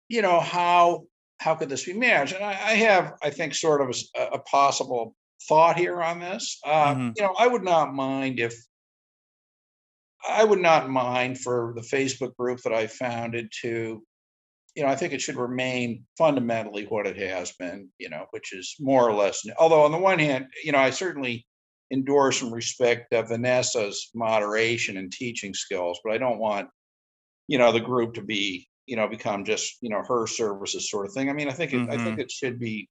[0.09, 1.05] you know, how
[1.41, 2.35] how could this be managed?
[2.35, 5.17] And I, I have, I think, sort of a possible
[5.49, 6.59] thought here on this.
[6.65, 7.13] Uh, Mhm.
[7.17, 8.55] You know, I would not mind if
[10.29, 14.03] I would not mind for the Facebook group that I founded to,
[14.75, 18.53] you know, I think it should remain fundamentally what it has been, you know, which
[18.53, 19.45] is more or less.
[19.59, 21.47] Although on the one hand, you know, I certainly
[21.93, 26.69] endorse and respect uh, Vanessa's moderation and teaching skills, but I don't want,
[27.49, 31.07] you know, the group to be, you know, become just, you know, her services sort
[31.07, 31.29] of thing.
[31.29, 32.89] I mean, I think it, I think it should be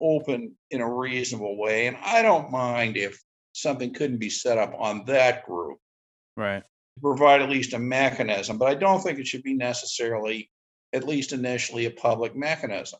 [0.00, 3.20] open in a reasonable way, and I don't mind if
[3.52, 5.78] something couldn't be set up on that group
[6.36, 6.62] Right.
[6.94, 10.50] to provide at least a mechanism, but I don't think it should be necessarily,
[10.92, 12.98] at least initially, a public mechanism.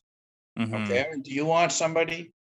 [0.59, 0.85] Mhm.
[0.87, 2.33] Okay, I mean, do you want somebody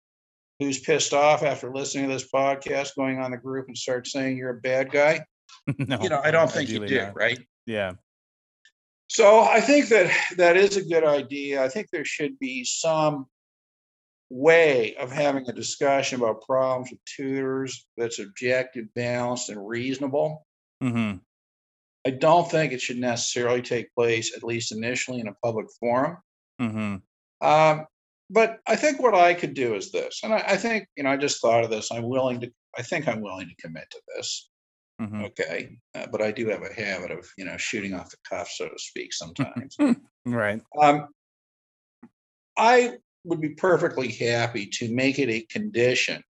[0.59, 4.37] who's pissed off after listening to this podcast going on the group and start saying
[4.37, 5.21] you're a bad guy?
[5.77, 5.99] no.
[6.01, 7.15] You know, I don't think you do, not.
[7.15, 7.39] right?
[7.65, 7.93] Yeah.
[9.07, 11.63] So I think that that is a good idea.
[11.63, 13.25] I think there should be some
[14.29, 20.45] way of having a discussion about problems with tutors that's objective, balanced, and reasonable.
[20.81, 21.13] Hmm
[22.05, 26.17] I don't think it should necessarily take place, at least initially, in a public forum.
[26.59, 26.95] hmm
[27.41, 27.85] Um,
[28.29, 31.11] but I think what I could do is this, and I, I think, you know,
[31.11, 31.91] I just thought of this.
[31.91, 34.49] I'm willing to, I think I'm willing to commit to this.
[34.99, 35.77] hmm Okay.
[35.95, 38.69] Uh, but I do have a habit of, you know, shooting off the cuff, so
[38.69, 39.75] to speak, sometimes.
[40.25, 40.61] Right.
[40.79, 41.07] um,
[42.57, 46.23] I would be perfectly happy to make it a condition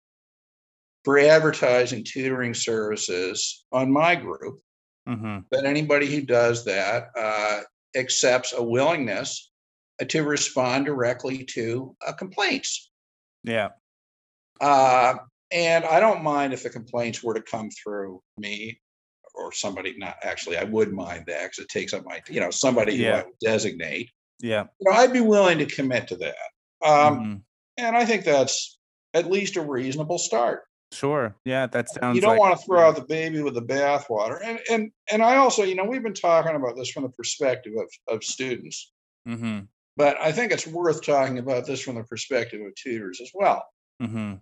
[1.10, 4.60] for advertising tutoring services on my group
[5.08, 7.62] hmm that anybody who does that uh,
[7.95, 9.52] accepts a willingness
[10.00, 12.91] uh, to respond directly to uh, complaints.
[13.43, 13.69] Yeah.
[14.62, 15.15] Uh,
[15.52, 18.80] and I don't mind if the complaints were to come through me
[19.34, 19.95] or somebody.
[19.98, 23.08] Not actually, I would mind that because it takes up my, you know, somebody who
[23.08, 24.12] I would designate.
[24.41, 24.65] Yeah.
[24.80, 26.88] You know, I'd be willing to commit to that.
[26.88, 27.41] Um, mhm.
[27.80, 28.78] And I think that's
[29.15, 30.65] at least a reasonable start.
[30.91, 31.36] Sure.
[31.45, 31.67] Yeah.
[31.67, 32.15] That sounds.
[32.15, 34.39] you don't like, want to throw out the baby with the bathwater.
[34.43, 37.73] And and and I also, you know, we've been talking about this from the perspective
[37.78, 38.91] of of students,
[39.25, 39.60] hmm
[39.97, 43.65] but I think it's worth talking about this from the perspective of tutors as well,
[44.02, 44.36] hmm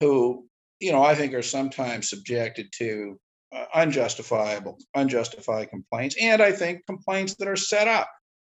[0.00, 0.46] who,
[0.80, 3.18] you know, I think are sometimes subjected to
[3.54, 8.10] uh, unjustifiable, unjustified complaints, and I think complaints that are set up.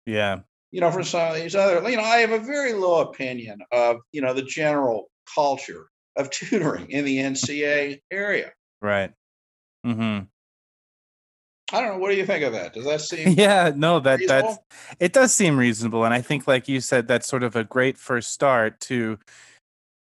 [0.05, 0.39] Yeah.
[0.71, 3.59] You know, for some of these other, you know, I have a very low opinion
[3.71, 8.51] of, you know, the general culture of tutoring in the NCA area.
[8.81, 9.11] Right.
[9.85, 10.25] Mm-hmm.
[11.71, 11.97] I don't know.
[11.99, 12.73] What do you think of that?
[12.73, 14.57] Does that seem yeah no that that's
[14.99, 17.97] it does seem reasonable and i think like you said that's sort of a great
[17.97, 19.19] first start to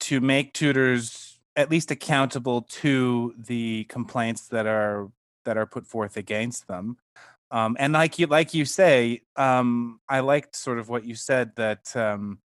[0.00, 5.09] to make tutors at least accountable to the complaints that are
[5.44, 6.96] that are put forth against them
[7.50, 11.50] um, and like you like you say um, i liked sort of what you said
[11.57, 12.38] that um,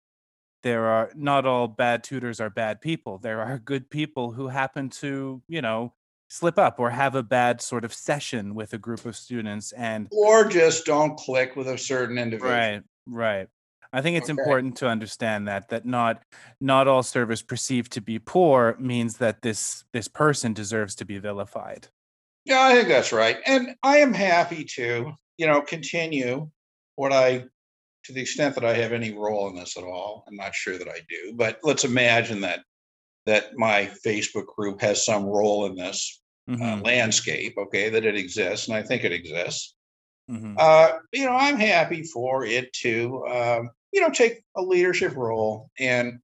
[0.63, 4.89] there are not all bad tutors are bad people there are good people who happen
[4.89, 5.93] to you know
[6.29, 10.07] slip up or have a bad sort of session with a group of students and
[10.11, 12.51] or just don't click with a certain individual.
[12.51, 13.47] Right, right.
[13.95, 14.41] I think it's Okay.
[14.41, 16.23] important to understand that that not
[16.59, 21.19] not all service perceived to be poor means that this this person deserves to be
[21.19, 21.89] vilified.
[22.45, 23.37] Yeah, I think that's right.
[23.45, 26.49] And I am happy to, you know, continue
[26.95, 27.45] what I,
[28.05, 30.23] to the extent that I have any role in this at all.
[30.27, 32.61] I'm not sure that I do, but let's imagine that
[33.25, 36.21] that my Facebook group has some role in this
[36.61, 39.75] uh, Mhm, landscape, okay, that it exists, and I think it exists.
[40.29, 40.55] mhm.
[40.57, 45.69] Uh, you know, I'm happy for it to, um, you know, take a leadership role.
[45.79, 46.19] And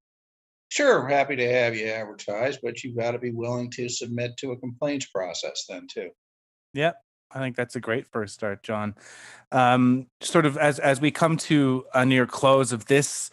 [0.69, 4.51] sure, happy to have you advertise, but you've got to be willing to submit to
[4.53, 6.11] a complaints process then too.
[6.73, 6.95] Yep.
[7.31, 8.95] I think that's a great first start, John.
[9.51, 13.29] Um, sort of as as we come to a near close of this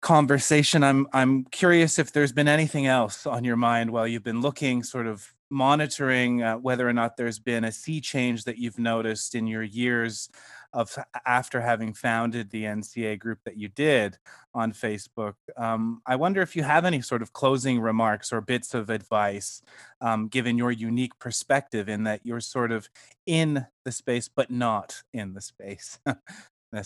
[0.00, 4.40] conversation, I'm I'm curious if there's been anything else on your mind while you've been
[4.40, 8.78] looking, sort of monitoring uh, whether or not there's been a sea change that you've
[8.78, 10.28] noticed in your years
[10.74, 14.18] of after having founded the NCA group that you did
[14.52, 15.34] on Facebook.
[15.56, 19.62] Um, I wonder if you have any sort of closing remarks or bits of advice
[20.02, 22.88] um, given your unique perspective in that you're sort of
[23.24, 25.98] in the space but not in the space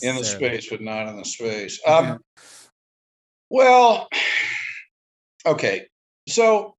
[0.03, 1.81] In the space, but not in the space.
[1.85, 1.95] Yeah.
[1.95, 2.19] Um,
[3.49, 4.07] well,
[5.45, 5.87] okay.
[6.27, 6.75] So,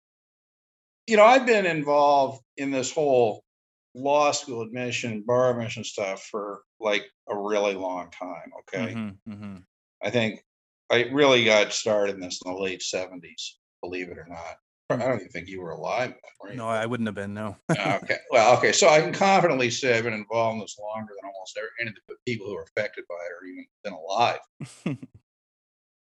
[1.07, 3.43] you know, I've been involved in this whole
[3.95, 8.53] law school admission, bar admission stuff for like a really long time.
[8.61, 8.95] Okay.
[8.95, 9.65] Mhm, mhm.
[10.03, 10.41] I think
[10.91, 14.57] I really got started in this in the late 70s, believe it or not.
[14.91, 16.15] I don't even think you were alive
[16.49, 16.57] then.
[16.57, 17.33] No, I wouldn't have been.
[17.33, 17.57] No.
[17.71, 18.17] okay.
[18.33, 18.73] Well, okay.
[18.73, 21.91] So I can confidently say I've been involved in this longer than almost every, any
[21.91, 24.41] of the people who are affected by it or even been alive.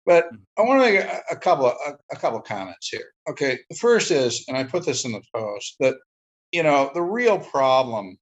[0.08, 3.12] But I want to make a, a couple of a, a couple of comments here.
[3.30, 3.60] Okay.
[3.70, 5.96] The first is, and I put this in the post, that
[6.54, 8.18] you know the real problem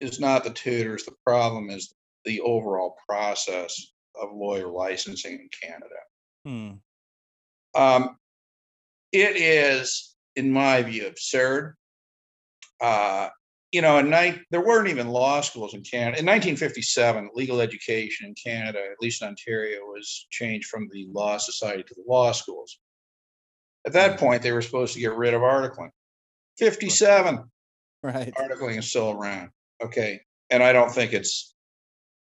[0.00, 1.04] is not the tutors.
[1.04, 5.94] The problem is the overall process of lawyer licensing in Canada.
[6.44, 7.80] Hmm.
[7.80, 8.16] Um,
[9.12, 11.76] it is, in my view, absurd.
[12.80, 13.28] Uh,
[13.72, 16.18] you know, in night there weren't even law schools in Canada.
[16.18, 21.36] In 1957, legal education in Canada, at least in Ontario, was changed from the Law
[21.38, 22.78] Society to the law schools.
[23.86, 25.90] At that point, they were supposed to get rid of articling.
[26.58, 27.44] 57
[28.02, 28.32] Right.
[28.34, 29.50] articling is still around.
[29.82, 31.54] Okay, and I don't think it's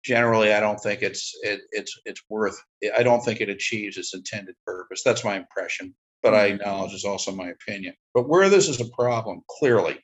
[0.04, 0.54] generally.
[0.54, 2.58] I don't think it's it, it's it's worth.
[2.98, 5.02] I don't think it achieves its intended purpose.
[5.04, 6.62] That's my impression, but I mm-hmm.
[6.62, 7.94] acknowledge it's also my opinion.
[8.14, 10.00] But where this is a problem, clearly.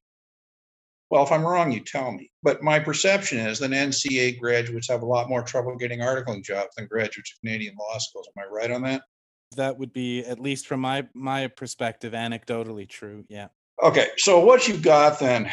[1.10, 2.32] Well, if I'm wrong, you tell me.
[2.42, 6.74] But my perception is that NCA graduates have a lot more trouble getting articling jobs
[6.76, 8.28] than graduates of Canadian law schools.
[8.36, 9.04] Am I right on that?
[9.56, 13.26] That would be, at least from my my perspective, anecdotally true.
[13.30, 13.50] Yeah.
[13.82, 15.50] Okay, so what you've got then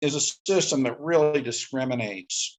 [0.00, 2.58] is a system that really discriminates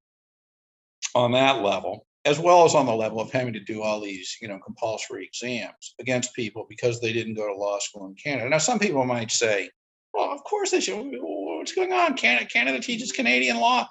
[1.16, 4.38] on that level, as well as on the level of having to do all these,
[4.42, 8.50] you know, compulsory exams against people because they didn't go to law school in Canada.
[8.50, 9.70] Now, some people might say,
[10.14, 10.98] well, of course they should.
[11.00, 12.16] What's going on?
[12.16, 13.88] Canada, Canada teaches Canadian law.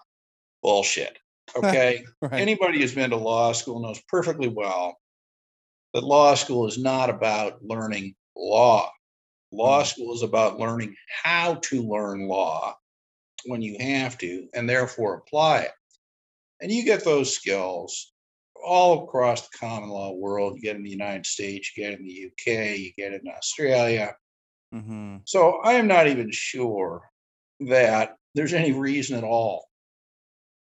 [0.63, 1.19] Bullshit.
[1.57, 2.05] Okay.
[2.21, 2.35] Right.
[2.35, 4.99] Anybody who's been to law school knows perfectly well
[5.95, 8.91] that law school is not about learning law.
[9.51, 9.87] Law Mm.
[9.87, 12.77] school is about learning how to learn law
[13.45, 15.73] when you have to and therefore apply it.
[16.61, 18.13] And you get those skills
[18.65, 20.57] all across the common law world.
[20.57, 24.15] You get in the United States, you get in the UK, you get in Australia.
[24.73, 27.03] hmm So I am not even sure
[27.61, 29.69] that there's any reason at all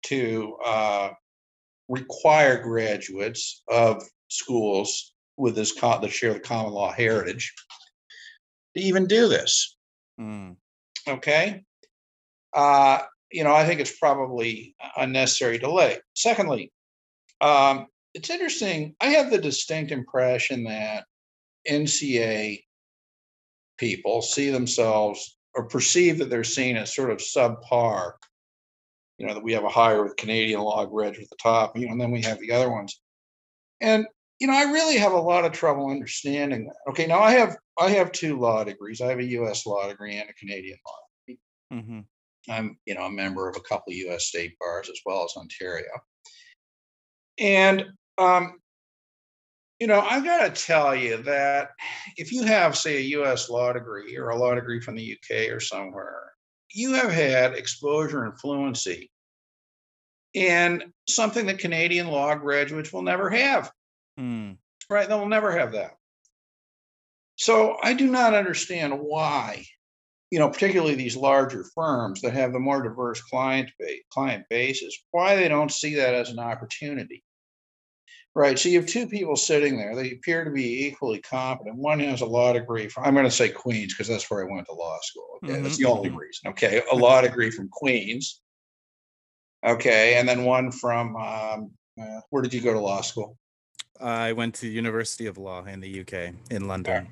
[0.03, 1.09] to uh,
[1.87, 7.53] require graduates of schools with this co- that share the common law heritage
[8.75, 9.75] to even do this.
[10.19, 10.55] Mm.
[11.07, 11.63] Okay.
[12.53, 12.99] Uh,
[13.31, 15.99] you know, I think it's probably unnecessary delay.
[16.15, 16.71] Secondly,
[17.41, 18.95] um, it's interesting.
[18.99, 21.05] I have the distinct impression that
[21.69, 22.63] NCA
[23.77, 28.13] people see themselves or perceive that they're seen as sort of subpar.
[29.17, 31.85] You know, that we have a higher with Canadian law graduate at the top, you
[31.85, 33.01] know, and then we have the other ones.
[33.81, 34.05] And
[34.39, 36.91] you know, I really have a lot of trouble understanding that.
[36.91, 39.01] Okay, now I have I have two law degrees.
[39.01, 39.65] I have a U.S.
[39.65, 41.35] law degree and a Canadian law.
[41.71, 41.99] hmm
[42.49, 44.25] I'm, you know, a member of a couple of U.S.
[44.25, 45.89] state bars as well as Ontario.
[47.39, 47.85] And,
[48.17, 48.59] um,
[49.79, 51.69] you know, I've got to tell you that
[52.17, 53.49] if you have, say, a U.S.
[53.49, 55.49] law degree or a law degree from the U.K.
[55.49, 56.33] or somewhere,
[56.73, 59.09] you have had exposure and fluency
[60.33, 63.71] in something that Canadian law graduates will never have.
[64.19, 64.57] Mm.
[64.89, 65.07] Right?
[65.07, 65.91] They'll never have that.
[67.37, 69.65] So I do not understand why,
[70.31, 74.97] you know, particularly these larger firms that have the more diverse client base, client bases,
[75.11, 77.23] why they don't see that as an opportunity.
[78.35, 78.57] Right.
[78.59, 79.95] So you have two people sitting there.
[79.95, 81.75] They appear to be equally competent.
[81.77, 84.53] One has a law degree from, I'm going to say Queens because that's where I
[84.53, 85.39] went to law school.
[85.43, 85.59] Okay.
[85.59, 86.17] That's Mhm, the only mhm.
[86.17, 86.51] reason.
[86.51, 86.83] Okay.
[86.91, 88.41] A law degree from Queens.
[89.65, 90.15] Okay.
[90.19, 93.35] And then one from, um, uh, where did you go to law school?
[93.99, 97.07] I went to University of Law in the UK in London.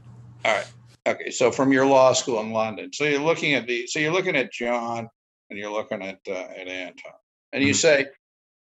[0.45, 0.68] All right.
[1.08, 1.32] Okay.
[1.32, 4.36] So from your law school in London, so you're looking at the, so you're looking
[4.36, 5.08] at John
[5.49, 7.14] and you're looking at uh, at Anton,
[7.53, 7.78] and you Mhm.
[7.78, 8.05] say,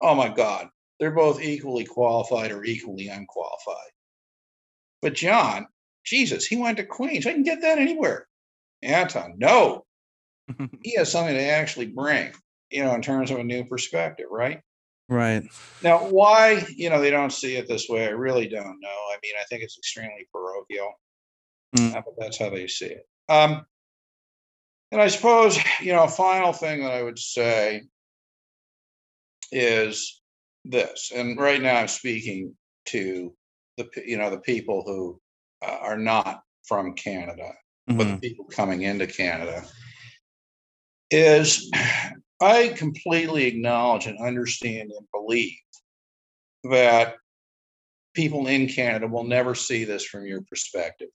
[0.02, 0.70] "Oh my God,
[1.00, 3.92] they're both equally qualified or equally unqualified."
[5.02, 5.68] But John,
[6.06, 7.26] Jesus, he went to Queens.
[7.26, 8.28] I can get that anywhere.
[8.82, 9.86] Anton, no,
[10.84, 12.34] he has something to actually bring,
[12.70, 14.62] you know, in terms of a new perspective, right?
[15.08, 15.44] right.
[15.82, 18.90] Now, why, you know, they don't see it this way, I really don't know.
[18.90, 20.94] I mean, I think it's extremely parochial,
[21.76, 21.94] Mm.
[21.94, 23.08] but that's how they see it.
[23.30, 23.66] Um,
[24.92, 27.84] and I suppose, you know, a final thing that I would say
[29.52, 30.22] is
[30.66, 32.56] this, and right now I'm speaking
[32.86, 33.34] to
[33.78, 35.20] the, you know, the people who
[35.68, 37.52] uh, are not from Canada,
[37.88, 38.22] but Mhm.
[38.22, 39.68] the people coming into Canada,
[41.10, 41.72] is
[42.40, 45.58] I completely acknowledge and understand and believe
[46.66, 47.16] that
[48.14, 51.10] people in Canada will never see this from your perspective.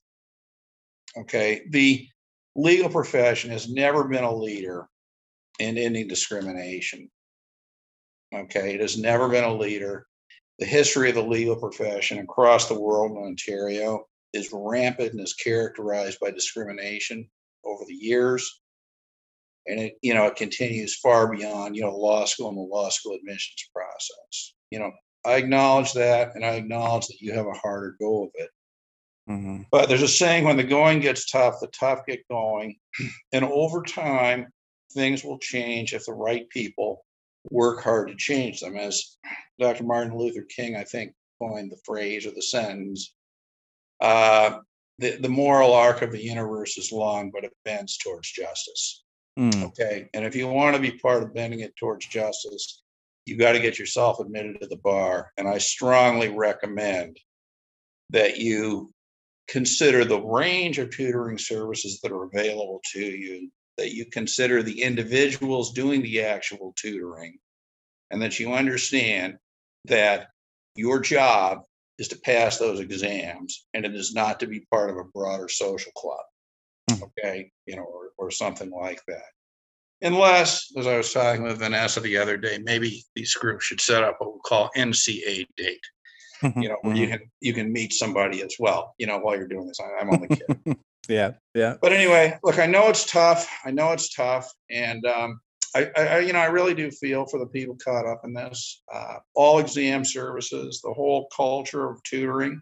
[1.17, 1.61] Okay.
[1.69, 2.07] The
[2.55, 4.87] legal profession has never been a leader
[5.59, 7.09] in ending discrimination.
[8.33, 8.75] Okay.
[8.75, 10.05] It has never been a leader.
[10.59, 15.33] The history of the legal profession across the world in Ontario is rampant and is
[15.33, 17.27] characterized by discrimination
[17.65, 18.61] over the years.
[19.67, 22.89] And it, you know, it continues far beyond, you know, law school and the law
[22.89, 24.53] school admissions process.
[24.71, 24.91] You know,
[25.25, 28.49] I acknowledge that and I acknowledge that you have a harder go of it.
[29.29, 29.65] Mhm.
[29.71, 32.77] But there's a saying when the going gets tough, the tough get going.
[33.31, 34.47] And over time,
[34.93, 37.05] things will change if the right people
[37.51, 38.75] work hard to change them.
[38.75, 39.17] As
[39.59, 39.83] Dr.
[39.83, 43.13] Martin Luther King, I think, coined the phrase or the sentence
[44.01, 44.59] uh,
[44.97, 49.03] the, the moral arc of the universe is long, but it bends towards justice.
[49.37, 49.63] Mm.
[49.65, 50.09] Okay.
[50.13, 52.83] And if you want to be part of bending it towards justice,
[53.25, 55.31] you got to get yourself admitted to the bar.
[55.37, 57.17] And I strongly recommend
[58.09, 58.91] that you
[59.49, 64.81] consider the range of tutoring services that are available to you, that you consider the
[64.81, 67.37] individuals doing the actual tutoring,
[68.11, 69.37] and that you understand
[69.85, 70.27] that
[70.75, 71.63] your job
[71.97, 75.49] is to pass those exams and it is not to be part of a broader
[75.49, 76.23] social club.
[76.91, 77.03] Mhm.
[77.03, 77.51] Okay.
[77.65, 79.25] You know, or, or something like that.
[80.01, 84.03] Unless, as I was talking with Vanessa the other day, maybe these groups should set
[84.03, 85.81] up what we call NCA date,
[86.41, 87.11] you know, where you Mhm.
[87.11, 89.79] can you can meet somebody as well, you know, while you're doing this.
[89.79, 90.77] I, I'm only kidding.
[91.09, 91.75] yeah, yeah.
[91.81, 93.49] but anyway, look, I know it's tough.
[93.65, 95.39] I know it's tough, and um,
[95.75, 98.33] I, I, I, you know, I really do feel for the people caught up in
[98.33, 98.81] this.
[98.93, 102.61] Uh, all exam services, the whole culture of tutoring,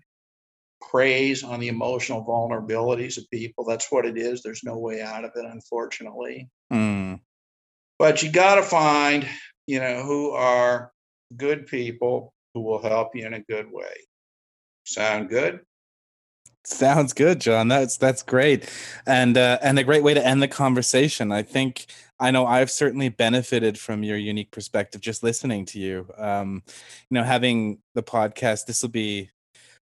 [0.81, 3.65] preys on the emotional vulnerabilities of people.
[3.65, 4.41] That's what it is.
[4.41, 6.49] There's no way out of it, unfortunately.
[6.71, 7.19] Mm.
[7.99, 9.27] But you got to find,
[9.65, 10.91] you know, who are
[11.35, 13.93] good people who will help you in a good way.
[14.83, 15.59] Sound good?
[16.65, 17.67] Sounds good, John.
[17.67, 18.69] That's that's great,
[19.05, 21.31] and uh, and a great way to end the conversation.
[21.31, 21.85] I think
[22.19, 26.09] I know I've certainly benefited from your unique perspective just listening to you.
[26.17, 26.63] Um,
[27.09, 28.65] you know, having the podcast.
[28.65, 29.29] This will be,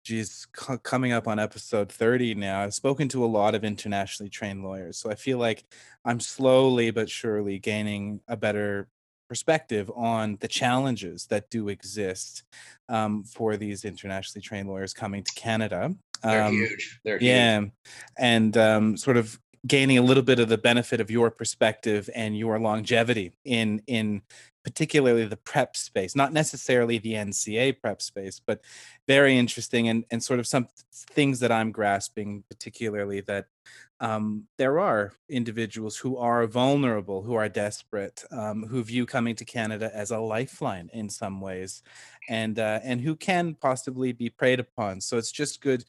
[0.05, 2.61] geez, c- coming up on episode thirty now.
[2.61, 5.65] I've spoken to a lot of internationally trained lawyers, so I feel like
[6.05, 8.87] I'm slowly but surely gaining a better
[9.31, 12.43] perspective on the challenges that do exist
[12.89, 15.95] um, for these internationally trained lawyers coming to Canada.
[16.21, 16.99] They're Um, huge.
[17.05, 17.29] They're huge.
[17.29, 17.61] yeah,
[18.17, 22.37] and um, sort of gaining a little bit of the benefit of your perspective and
[22.37, 24.21] your longevity in in
[24.63, 28.61] particularly the prep space, not necessarily the NCA prep space, but
[29.07, 33.45] very interesting and and sort of some things that I'm grasping, particularly that
[34.01, 39.45] um, there are individuals who are vulnerable, who are desperate, um, who view coming to
[39.45, 41.83] Canada as a lifeline in some ways,
[42.27, 45.01] and uh, and who can possibly be preyed upon.
[45.01, 45.85] So it's just good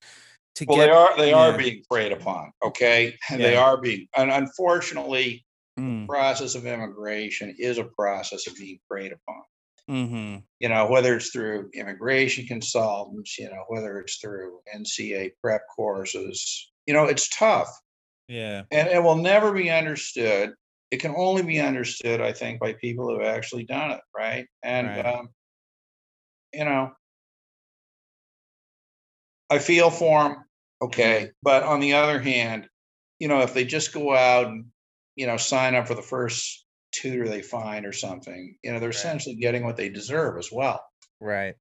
[0.57, 0.91] to Well, get.
[0.91, 1.57] Well, they are they are yeah.
[1.57, 2.53] being preyed upon.
[2.62, 5.45] Okay, and they are being, and unfortunately,
[5.79, 9.43] Mm, process of immigration is a process of being preyed upon.
[9.91, 10.45] mhm.
[10.61, 16.70] You know, whether it's through immigration consultants, you know, whether it's through NCA prep courses,
[16.87, 17.68] you know, it's tough,
[18.29, 18.64] Yeah.
[18.70, 20.55] and it will never be understood.
[20.91, 24.47] It can only be understood, I think, by people who have actually done it, right?
[24.62, 25.07] And Right.
[25.07, 25.35] um,
[26.53, 26.93] you know,
[29.51, 30.45] I feel for them.
[30.83, 31.31] Okay.
[31.43, 32.68] But on the other hand,
[33.18, 34.66] you know, if they just go out and,
[35.17, 38.91] you know, sign up for the first tutor they find or something, you know, they're
[38.91, 38.91] Right.
[38.91, 40.85] essentially getting what they deserve as well.
[41.21, 41.57] Right.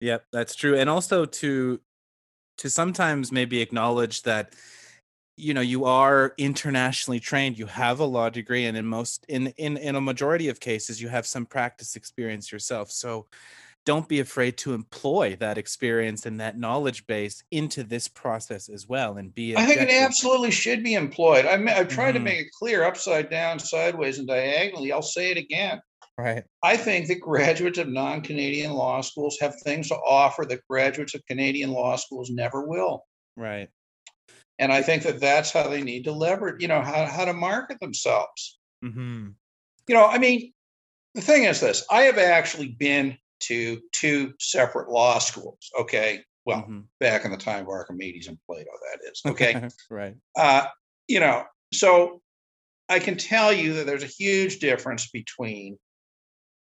[0.00, 0.76] Yep, that's true.
[0.76, 1.80] And also to
[2.58, 4.54] to sometimes maybe acknowledge that
[5.36, 9.48] you know you are internationally trained you have a law degree and in most in
[9.58, 13.26] in in a majority of cases you have some practice experience yourself so
[13.84, 18.86] don't be afraid to employ that experience and that knowledge base into this process as
[18.86, 21.46] well and be I think it absolutely should be employed.
[21.46, 22.24] I have tried to Mhm.
[22.24, 24.92] make it clear upside down, sideways, and diagonally.
[24.92, 25.80] I'll say it again.
[26.18, 31.14] right I think that graduates of non-Canadian law schools have things to offer that graduates
[31.14, 33.06] of Canadian law schools never will.
[33.36, 33.68] right
[34.58, 37.32] And I think that that's how they need to leverage, you know, how, how to
[37.32, 38.58] market themselves.
[38.82, 39.30] hmm
[39.88, 40.52] You know, I mean,
[41.14, 45.70] the thing is this, I have actually been to two separate law schools.
[45.78, 46.24] Okay.
[46.44, 46.86] Well, Mhm.
[46.98, 49.22] back in the time of Archimedes and Plato, that is.
[49.26, 49.68] Okay.
[49.90, 50.66] right uh,
[51.08, 52.20] you know, so
[52.88, 55.78] I can tell you that there's a huge difference between,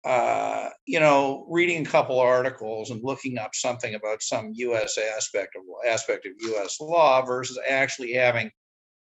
[0.05, 4.99] uh, you know, reading a couple articles and looking up something about some U.S.
[4.99, 6.81] aspect of aspect of U.S.
[6.81, 8.51] law versus actually having,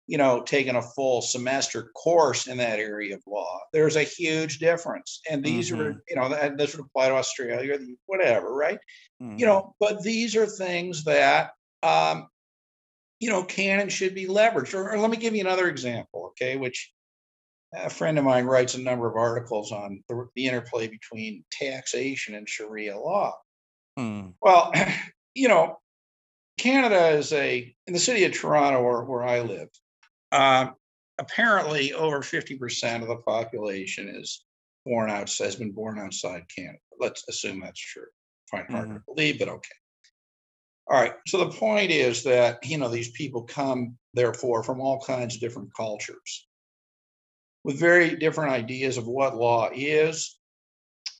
[0.07, 3.61] you know, taken a full semester course in that area of law.
[3.73, 6.03] There's a huge difference, and these are, Mhm.
[6.09, 8.79] you know, that this would apply to Australia, whatever, right?
[9.37, 9.47] you Mhm.
[9.47, 11.53] know but these are things that
[11.83, 12.29] um
[13.21, 16.27] you know can and should be leveraged or, or let me give you another example
[16.29, 16.93] okay which
[17.75, 22.35] a friend of mine writes a number of articles on the, the interplay between taxation
[22.35, 23.35] and sharia law
[23.99, 24.35] Mm.
[24.41, 24.73] well
[25.35, 25.79] you know
[26.59, 29.71] canada is a in the city of toronto where, where i live
[30.35, 30.71] uh,
[31.19, 34.45] apparently over 50% of the population is
[34.85, 36.79] born outside has been born outside canada.
[36.99, 38.07] Let's assume that's true.
[38.51, 39.69] Find hard to believe but okay.
[40.91, 45.01] All right so the point is that you know these people come therefore from all
[45.01, 46.47] kinds of different cultures
[47.63, 50.39] with very different ideas of what law is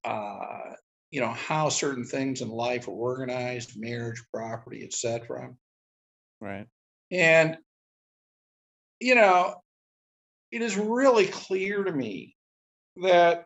[0.05, 0.75] uh,
[1.11, 5.51] you know how certain things in life are organized marriage property etc
[6.43, 6.67] right.
[7.11, 7.57] And
[9.01, 9.55] you know
[10.51, 12.35] it is really clear to me
[13.03, 13.45] that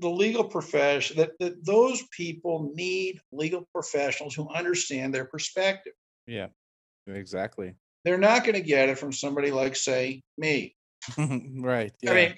[0.00, 5.92] the legal profession that, that those people need legal professionals who understand their perspective.
[6.26, 6.48] Yeah
[7.06, 7.74] exactly.
[8.04, 10.74] They're not going to get it from somebody like say me.
[11.18, 12.12] Right yeah.
[12.12, 12.34] i mean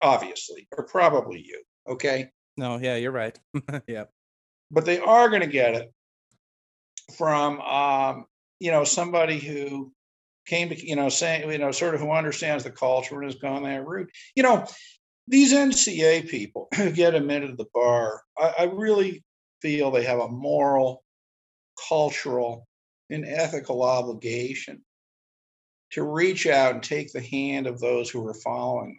[0.00, 2.30] obviously or probably you okay?
[2.56, 3.38] No yeah you're right.
[3.88, 4.04] Yeah
[4.70, 5.92] but they are going to get it
[7.16, 8.26] from um
[8.60, 9.92] you know somebody who
[10.46, 13.40] came to you know saying you know sort of who understands the culture and has
[13.40, 14.10] gone that route.
[14.36, 14.66] You know
[15.28, 19.24] these nca people who get admitted to the bar I, I really
[19.62, 21.02] feel they have a moral
[21.88, 22.68] cultural
[23.10, 24.84] and ethical obligation
[25.92, 28.98] to reach out and take the hand of those who are following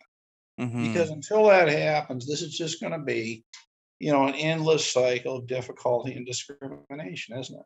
[0.57, 0.69] them.
[0.69, 0.87] Mhm.
[0.87, 3.43] because until that happens this is just going to be
[3.99, 7.65] you know an endless cycle of difficulty and discrimination isn't it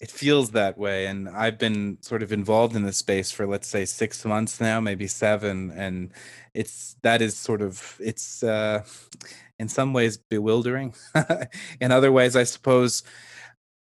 [0.00, 3.68] it feels that way and i've been sort of involved in this space for let's
[3.68, 6.12] say six months now maybe seven and
[6.54, 8.82] it's that is sort of it's uh
[9.58, 10.94] in some ways bewildering.
[11.80, 13.02] In other ways i suppose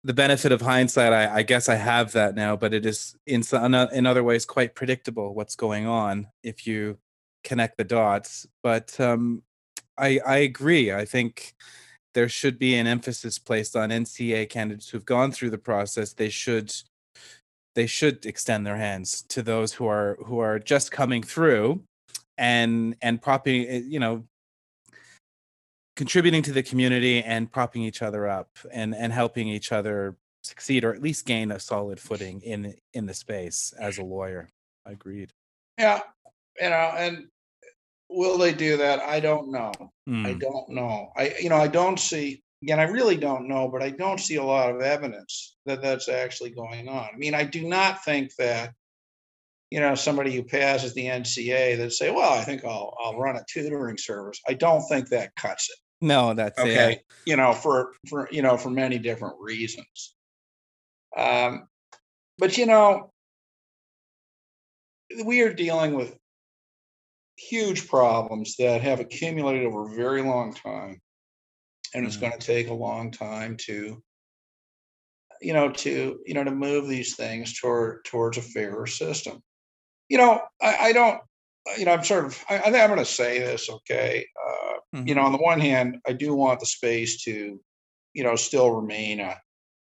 [0.05, 3.43] the benefit of hindsight I, I guess i have that now but it is in
[3.43, 6.99] some in other ways quite predictable what's going on if you
[7.43, 9.43] connect the dots but um
[9.99, 10.93] i i agree.
[10.93, 11.55] I think
[12.17, 16.15] there should be an emphasis placed on NCA candidates who've gone through the process.
[16.15, 16.73] They should
[17.75, 21.83] they should extend their hands to those who are who are just coming through
[22.39, 24.25] and and propping eh, you know
[25.95, 30.85] contributing to the community and propping each other up and and helping each other succeed
[30.85, 34.49] or at least gain a solid footing in in the space as a lawyer.
[34.87, 35.35] Agreed.
[35.79, 36.01] yeah
[36.59, 37.27] you know and
[38.09, 39.73] will they do that i don't know
[40.27, 41.13] I Mm, don't know.
[41.17, 44.37] I, you know, I don't see, again, I really don't know, but I don't see
[44.37, 47.09] a lot of evidence that that's actually going on.
[47.13, 48.73] I mean, I do not think that,
[49.71, 53.37] you know, somebody who passes the NCA that say, well, I think I'll, I'll run
[53.37, 54.41] a tutoring service.
[54.49, 55.77] I don't think that cuts it.
[56.01, 56.93] No, that's Okay.
[56.93, 57.05] it.
[57.25, 60.15] You know, for, for, you know, for many different reasons.
[61.17, 61.69] Um,
[62.39, 63.13] but you know,
[65.25, 66.17] we are dealing with
[67.39, 71.01] huge problems that have accumulated over a very long time.
[71.95, 72.19] And it's Mhm.
[72.19, 74.03] going to take a long time to,
[75.41, 79.43] you know, to, you know, to move these things toward towards a fairer system.
[80.09, 81.21] You know, I, I don't,
[81.79, 84.27] you know, I'm sort of, I, I think I'm going to say this, okay.
[84.49, 84.75] Uh,
[85.05, 85.17] you Mhm.
[85.17, 87.61] know, on the one hand, I do want the space to,
[88.15, 89.41] you know, still remain a,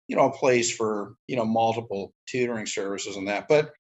[0.09, 3.49] you know, a place for, you know, multiple tutoring services and that.
[3.49, 3.73] But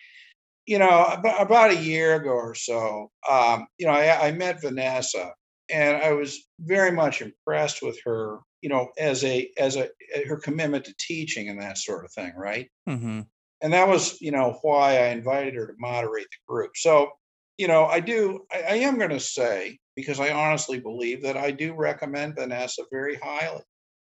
[0.71, 4.61] you know, about, about a year ago or so, um, you know, I, I met
[4.61, 5.33] Vanessa,
[5.68, 9.89] and I was very much impressed with her, you know, as a as a
[10.29, 12.71] her commitment to teaching and that sort of thing, right?
[12.89, 13.23] Mm-hmm.
[13.62, 16.71] And that was, you know, why I invited her to moderate the group.
[16.77, 17.11] So,
[17.59, 21.37] you know, I do, I, I am going to say because I honestly believe that
[21.37, 23.64] I do recommend Vanessa very highly.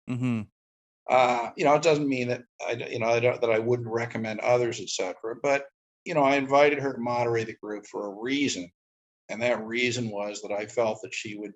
[0.10, 0.42] Mm-hmm.
[1.10, 3.90] Uh, you know, it doesn't mean that I, you know, I don't, that I wouldn't
[3.90, 5.14] recommend others, etc.
[5.44, 5.66] But
[6.06, 8.70] you know, I invited her to moderate the group for a reason,
[9.30, 11.54] and that reason was that I felt that she would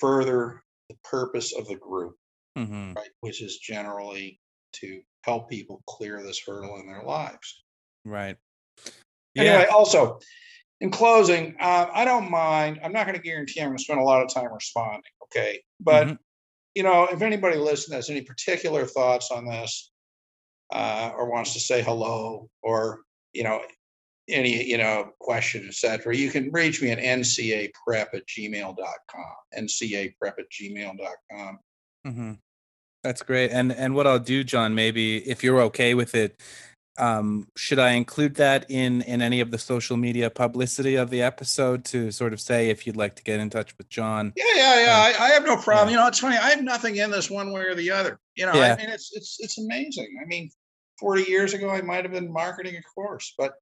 [0.00, 2.16] further the purpose of the group,
[2.56, 2.92] Mm-hmm.
[2.92, 4.40] right, which is generally
[4.74, 7.64] to help people clear this hurdle in their lives.
[8.04, 8.36] Right.
[9.36, 10.20] Anyway, also,
[10.80, 12.78] in closing, uh, I don't mind.
[12.84, 15.10] I'm not going to guarantee I'm going to spend a lot of time responding.
[15.24, 16.18] Okay, but Mhm.
[16.74, 19.92] you know, if anybody listening has any particular thoughts on this,
[20.72, 23.02] uh, or wants to say hello, or
[23.34, 23.60] you know,
[24.28, 29.34] any you know question, etc., you can reach me at ncaprep at gmail.com.
[29.58, 31.58] ncaprep at gmail.com.
[32.06, 32.32] Mm-hmm.
[33.02, 33.50] That's great.
[33.50, 36.40] And and what I'll do, John, maybe if you're okay with it,
[36.96, 41.20] um, should I include that in in any of the social media publicity of the
[41.20, 44.32] episode to sort of say if you'd like to get in touch with John?
[44.36, 44.94] Yeah, yeah, yeah.
[45.16, 45.88] Um, I, I have no problem.
[45.88, 45.96] yeah.
[45.96, 46.36] You know, it's funny.
[46.36, 48.18] I have nothing in this one way or the other.
[48.36, 48.74] You know, Yeah.
[48.74, 50.16] I mean, it's it's it's amazing.
[50.22, 50.50] I mean,
[50.98, 53.54] 40 years ago, I might have been marketing a course, but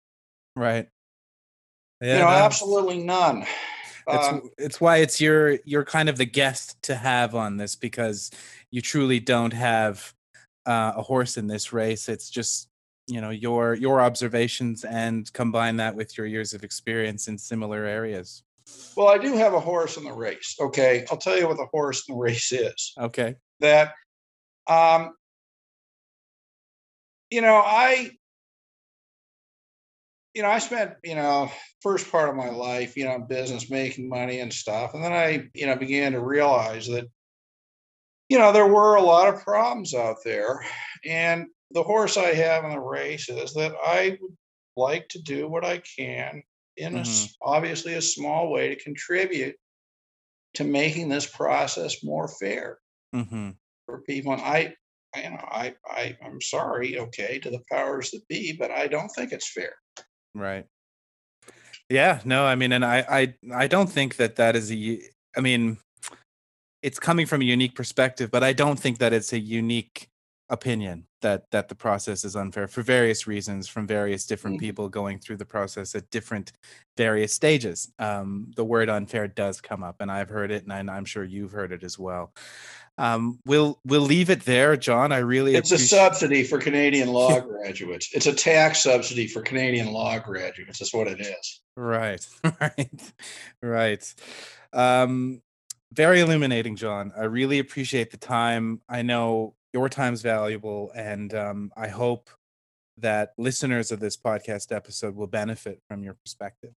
[0.54, 0.88] Right.
[2.00, 3.46] you know, no, absolutely none.
[4.08, 7.76] It's Um, it's why it's your you're kind of the guest to have on this
[7.76, 8.30] because
[8.70, 10.12] you truly don't have
[10.66, 12.08] uh, a horse in this race.
[12.08, 12.68] It's just
[13.06, 17.84] you know your your observations and combine that with your years of experience in similar
[17.84, 18.42] areas.
[18.96, 20.56] well, I do have a horse in the race.
[20.60, 22.92] Okay, I'll tell you what the horse in the race is.
[22.98, 23.36] Okay.
[23.60, 23.94] That,
[24.68, 25.14] um,
[27.32, 28.10] you know, I,
[30.34, 34.08] you know, I spent you know first part of my life, you know, business, making
[34.08, 37.06] money and stuff, and then I, you know, began to realize that,
[38.28, 40.64] you know, there were a lot of problems out there,
[41.04, 44.36] and the horse I have in the race is that I would
[44.76, 46.42] like to do what I can
[46.76, 47.04] in a
[47.42, 49.56] obviously a small way to contribute
[50.54, 52.78] to making this process more fair
[53.14, 53.50] Mm-hmm.
[53.84, 54.32] for people.
[54.32, 54.74] And I-
[55.16, 59.08] you know, I, I, I'm sorry, okay, to the powers that be, but I don't
[59.08, 59.74] think it's fair.
[60.34, 60.66] Right.
[61.88, 62.20] Yeah.
[62.24, 62.44] No.
[62.44, 65.00] I mean, and I I I don't think that that is a.
[65.36, 65.78] I mean,
[66.82, 70.08] it's coming from a unique perspective, but I don't think that it's a unique
[70.52, 74.60] opinion that that the process is unfair for various reasons from various different Mhm.
[74.60, 76.52] people going through the process at different
[76.96, 77.90] various stages.
[77.98, 81.52] Um, the word unfair does come up, and I've heard it, and I'm sure you've
[81.52, 82.32] heard it as well.
[82.98, 85.10] Um, we'll we'll leave it there, John.
[85.10, 88.10] I really It's a subsidy for Canadian law graduates.
[88.12, 90.78] It's a tax subsidy for Canadian law graduates.
[90.80, 91.62] That's what it is.
[91.76, 92.26] Right,
[92.60, 93.12] right,
[93.62, 94.14] right.
[94.74, 95.40] Um,
[95.94, 97.12] very illuminating, John.
[97.16, 98.82] I really appreciate the time.
[98.88, 102.30] I know your time's valuable, and um, I hope
[102.98, 106.72] that listeners of this podcast episode will benefit from your perspective.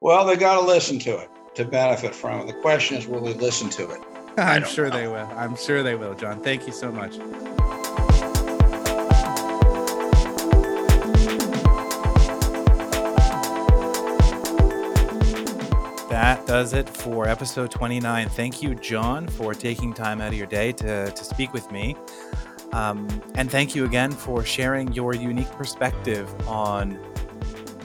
[0.00, 2.46] Well, they got to listen to it to benefit from it.
[2.46, 4.00] The question is, will they listen to it?
[4.38, 4.96] I'm sure know.
[4.96, 5.28] they will.
[5.36, 6.42] I'm sure they will, John.
[6.42, 7.16] Thank you so much.
[16.46, 18.28] Does it for episode 29.
[18.30, 21.96] Thank you, John, for taking time out of your day to, to speak with me.
[22.72, 26.98] Um, and thank you again for sharing your unique perspective on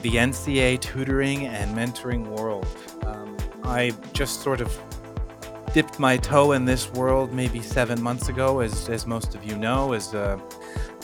[0.02, 2.66] the NCA tutoring and mentoring world.
[3.04, 4.72] Um, I just sort of
[5.74, 9.56] dipped my toe in this world maybe seven months ago, as, as most of you
[9.56, 10.40] know, as a,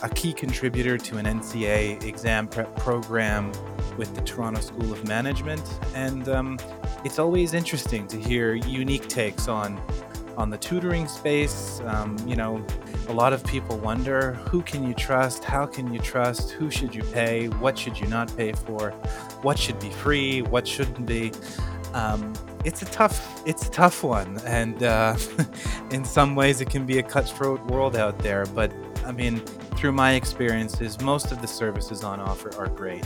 [0.03, 3.51] a key contributor to an NCA exam prep program
[3.97, 5.63] with the Toronto School of Management.
[5.95, 6.59] And um,
[7.05, 9.81] it's always interesting to hear unique takes on
[10.39, 11.81] on the tutoring space.
[11.85, 12.65] Um, you know,
[13.09, 16.95] a lot of people wonder who can you trust, how can you trust, who should
[16.95, 18.93] you pay, what should you not pay for,
[19.43, 21.33] what should be free, what shouldn't be.
[21.93, 22.33] Um,
[22.65, 25.17] it's a tough, it's a tough one, and uh,
[25.91, 28.47] in some ways it can be a cutthroat world out there.
[28.47, 28.73] But
[29.09, 29.41] I mean,
[29.79, 33.05] through my experiences, most of the services on offer are great.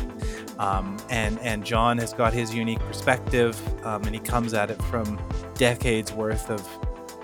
[0.59, 4.83] Um, and and John has got his unique perspective, um, and he comes at it
[4.83, 5.21] from
[5.55, 6.67] decades worth of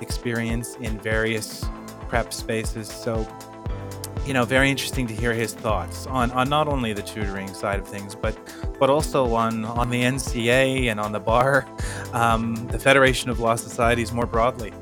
[0.01, 1.65] experience in various
[2.09, 2.87] prep spaces.
[2.89, 3.27] So,
[4.25, 7.81] you know, very interesting to hear his thoughts on, on not only the tutoring side
[7.81, 8.39] of things, but
[8.79, 11.67] but also on on the NCA and on the bar,
[12.13, 14.73] um, the Federation of Law Societies more broadly,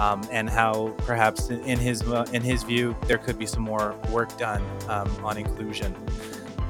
[0.00, 3.94] um, and how perhaps in his uh, in his view there could be some more
[4.10, 5.94] work done um, on inclusion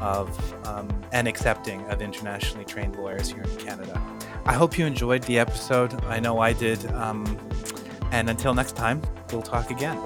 [0.00, 0.28] of
[0.66, 4.02] um, and accepting of internationally trained lawyers here in Canada.
[4.44, 5.92] I hope you enjoyed the episode.
[6.04, 6.84] I know I did.
[6.92, 7.24] Um,
[8.10, 9.98] and until next time, we'll talk again.